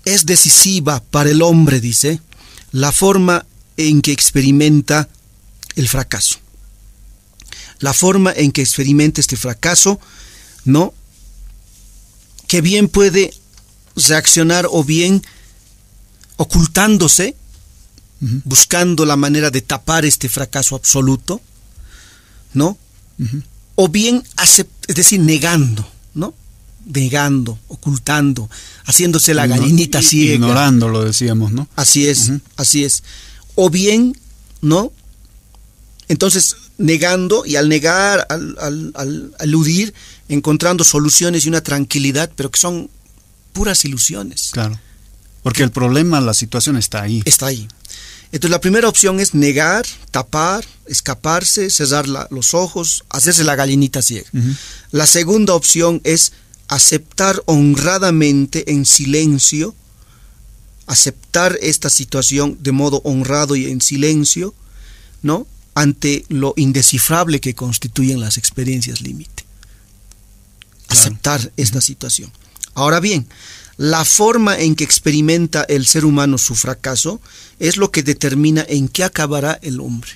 [0.05, 2.21] es decisiva para el hombre, dice,
[2.73, 3.45] la forma
[3.77, 5.09] en que experimenta
[5.75, 6.39] el fracaso.
[7.81, 10.01] La forma en que experimenta este fracaso
[10.67, 10.93] ¿no?
[12.47, 13.33] Que bien puede
[13.97, 15.23] reaccionar o bien
[16.37, 17.35] ocultándose,
[18.45, 21.41] buscando la manera de tapar este fracaso absoluto,
[22.53, 22.77] ¿no?
[23.75, 26.35] O bien, es decir, negando, ¿no?
[26.85, 28.51] Negando, ocultando,
[28.85, 30.35] haciéndose la gallinita ciega.
[30.35, 31.69] Ignorando, lo decíamos, ¿no?
[31.77, 33.03] Así es, así es.
[33.55, 34.19] O bien,
[34.61, 34.93] ¿no?
[36.09, 39.95] Entonces, negando y al negar, al, al, al aludir,
[40.29, 42.91] encontrando soluciones y una tranquilidad, pero que son
[43.53, 44.51] puras ilusiones.
[44.53, 44.79] Claro.
[45.43, 47.23] Porque el problema, la situación está ahí.
[47.25, 47.69] Está ahí.
[48.33, 54.29] Entonces la primera opción es negar, tapar, escaparse, cerrar los ojos, hacerse la gallinita ciega.
[54.91, 56.33] La segunda opción es
[56.69, 59.75] aceptar honradamente en silencio,
[60.87, 64.55] aceptar esta situación de modo honrado y en silencio,
[65.23, 65.47] ¿no?
[65.77, 69.45] Ante lo indescifrable que constituyen las experiencias límite.
[70.89, 72.33] Aceptar esta situación.
[72.73, 73.29] Ahora bien,
[73.77, 77.21] la forma en que experimenta el ser humano su fracaso
[77.59, 80.13] es lo que determina en qué acabará el hombre.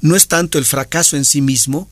[0.00, 1.90] No es tanto el fracaso en sí mismo,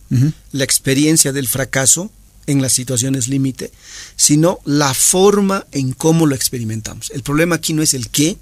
[0.53, 2.11] la experiencia del fracaso
[2.47, 3.73] en las situaciones límite,
[4.17, 7.11] sino la forma en cómo lo experimentamos.
[7.11, 8.39] El problema aquí no es el qué,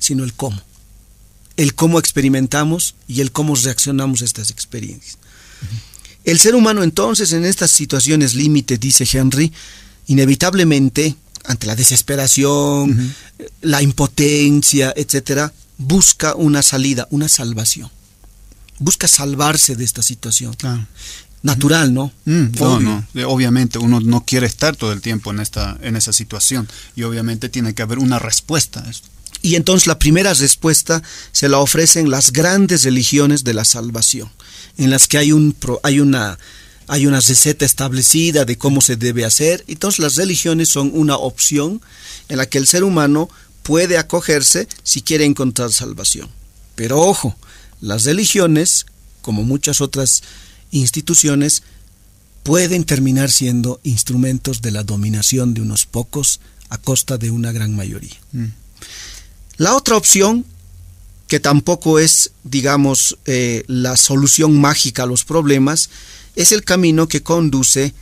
[0.00, 0.60] sino el cómo
[1.56, 5.18] el cómo experimentamos y el cómo reaccionamos a estas experiencias.
[6.24, 9.52] El ser humano entonces en estas situaciones límite, dice Henry,
[10.06, 13.14] inevitablemente, ante la desesperación,
[13.60, 17.90] la impotencia, etcétera, busca una salida, una salvación.
[18.78, 20.56] Busca salvarse de esta situación.
[21.42, 22.10] Natural, ¿no?
[22.24, 23.06] Mm, no, no.
[23.26, 27.50] Obviamente uno no quiere estar todo el tiempo en esta en esa situación y obviamente
[27.50, 29.08] tiene que haber una respuesta a esto.
[29.44, 34.30] Y entonces la primera respuesta se la ofrecen las grandes religiones de la salvación,
[34.78, 36.38] en las que hay, un, hay, una,
[36.86, 39.62] hay una receta establecida de cómo se debe hacer.
[39.68, 41.82] Entonces las religiones son una opción
[42.30, 43.28] en la que el ser humano
[43.62, 46.30] puede acogerse si quiere encontrar salvación.
[46.74, 47.36] Pero ojo,
[47.82, 48.86] las religiones,
[49.20, 50.22] como muchas otras
[50.70, 51.64] instituciones,
[52.44, 56.40] pueden terminar siendo instrumentos de la dominación de unos pocos
[56.70, 58.16] a costa de una gran mayoría.
[58.32, 58.46] Mm.
[59.56, 60.44] La otra opción,
[61.28, 65.90] que tampoco es, digamos, eh, la solución mágica a los problemas,
[66.34, 67.94] es el camino que conduce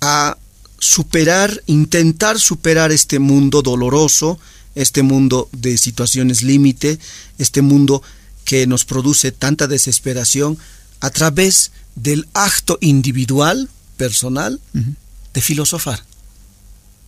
[0.00, 0.36] a
[0.78, 4.38] superar, intentar superar este mundo doloroso,
[4.74, 6.98] este mundo de situaciones límite,
[7.38, 8.02] este mundo
[8.44, 10.58] que nos produce tanta desesperación
[11.00, 16.02] a través del acto individual, personal, de filosofar.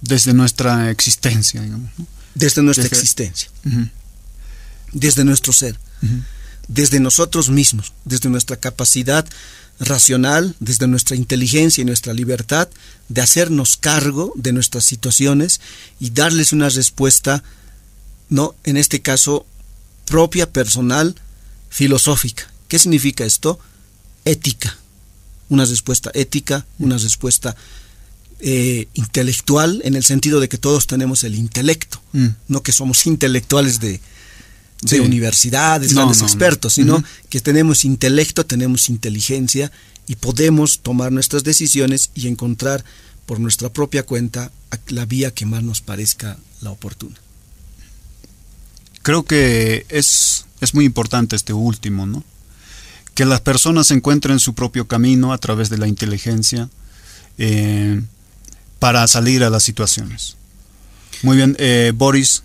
[0.01, 1.91] Desde nuestra existencia, digamos
[2.35, 3.51] desde nuestra existencia,
[4.93, 5.79] desde nuestro ser,
[6.69, 9.27] desde nosotros mismos, desde nuestra capacidad
[9.81, 12.69] racional, desde nuestra inteligencia y nuestra libertad
[13.09, 15.61] de hacernos cargo de nuestras situaciones
[15.99, 17.43] y darles una respuesta,
[18.29, 19.47] no, en este caso,
[20.05, 21.17] propia, personal,
[21.71, 22.51] filosófica.
[22.69, 23.59] ¿Qué significa esto?
[24.25, 24.79] Ética.
[25.49, 27.57] Una respuesta ética, una respuesta
[28.47, 32.27] eh, intelectual en el sentido de que todos tenemos el intelecto, mm.
[32.49, 34.03] no que somos intelectuales de,
[34.83, 39.73] de universidades, grandes expertos, sino que tenemos intelecto, tenemos inteligencia
[40.07, 42.85] y podemos tomar nuestras decisiones y encontrar
[43.25, 44.53] por nuestra propia cuenta
[44.89, 47.17] la vía que más nos parezca la oportuna.
[49.01, 52.23] Creo que es, es muy importante este último, ¿no?
[53.15, 56.69] Que las personas encuentren su propio camino a través de la inteligencia
[57.39, 58.03] eh,
[58.85, 60.37] para salir a las situaciones.
[61.23, 62.43] Muy bien, eh, Boris,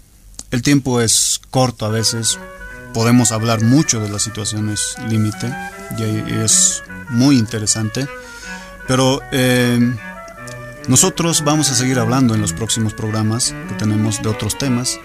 [0.51, 2.39] el tiempo es corto a veces,
[2.93, 5.53] podemos hablar mucho de las situaciones límite
[5.97, 8.07] y es muy interesante,
[8.87, 9.81] pero eh,
[10.87, 14.97] nosotros vamos a seguir hablando en los próximos programas que tenemos de otros temas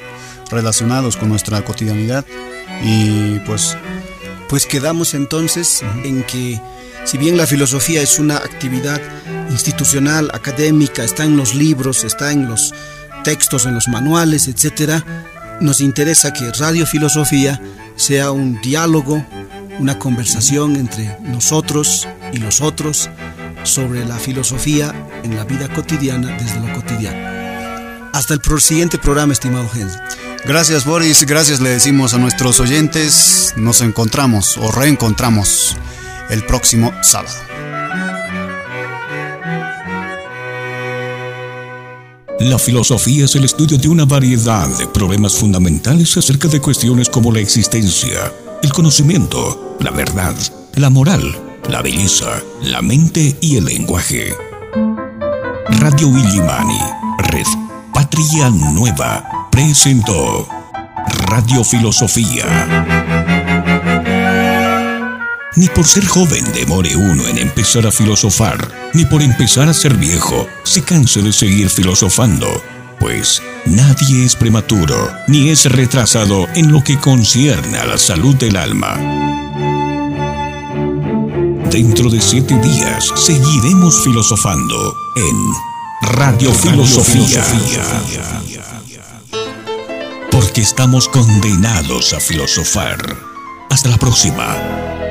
[0.53, 2.25] relacionados con nuestra cotidianidad.
[2.85, 3.77] Y pues...
[4.49, 6.61] Pues quedamos entonces en que
[7.05, 9.01] si bien la filosofía es una actividad
[9.51, 12.73] institucional, académica, está en los libros, está en los
[13.25, 15.03] textos, en los manuales, etc.,
[15.61, 17.61] nos interesa que Radio Filosofía
[17.97, 19.25] sea un diálogo,
[19.79, 23.09] una conversación entre nosotros y los otros
[23.63, 24.93] sobre la filosofía
[25.23, 28.11] en la vida cotidiana desde lo cotidiano.
[28.13, 29.99] Hasta el siguiente programa, estimado Jens.
[30.45, 33.55] Gracias Boris, gracias le decimos a nuestros oyentes.
[33.57, 35.77] Nos encontramos o reencontramos
[36.31, 37.54] el próximo sábado.
[42.45, 47.33] La filosofía es el estudio de una variedad de problemas fundamentales acerca de cuestiones como
[47.33, 48.31] la existencia,
[48.63, 50.35] el conocimiento, la verdad,
[50.75, 51.23] la moral,
[51.71, 54.35] la belleza, la mente y el lenguaje.
[55.81, 56.81] Radio Willimani,
[57.31, 57.47] Red
[57.95, 60.47] Patria Nueva, presentó
[61.27, 63.14] Radio Filosofía.
[65.57, 69.97] Ni por ser joven demore uno en empezar a filosofar, ni por empezar a ser
[69.97, 72.61] viejo se canse de seguir filosofando,
[72.99, 78.57] pues nadie es prematuro ni es retrasado en lo que concierne a la salud del
[78.57, 78.99] alma.
[81.71, 87.45] Dentro de siete días seguiremos filosofando en Radio Filosofía.
[90.31, 92.99] Porque estamos condenados a filosofar.
[93.71, 95.04] Hasta la próxima.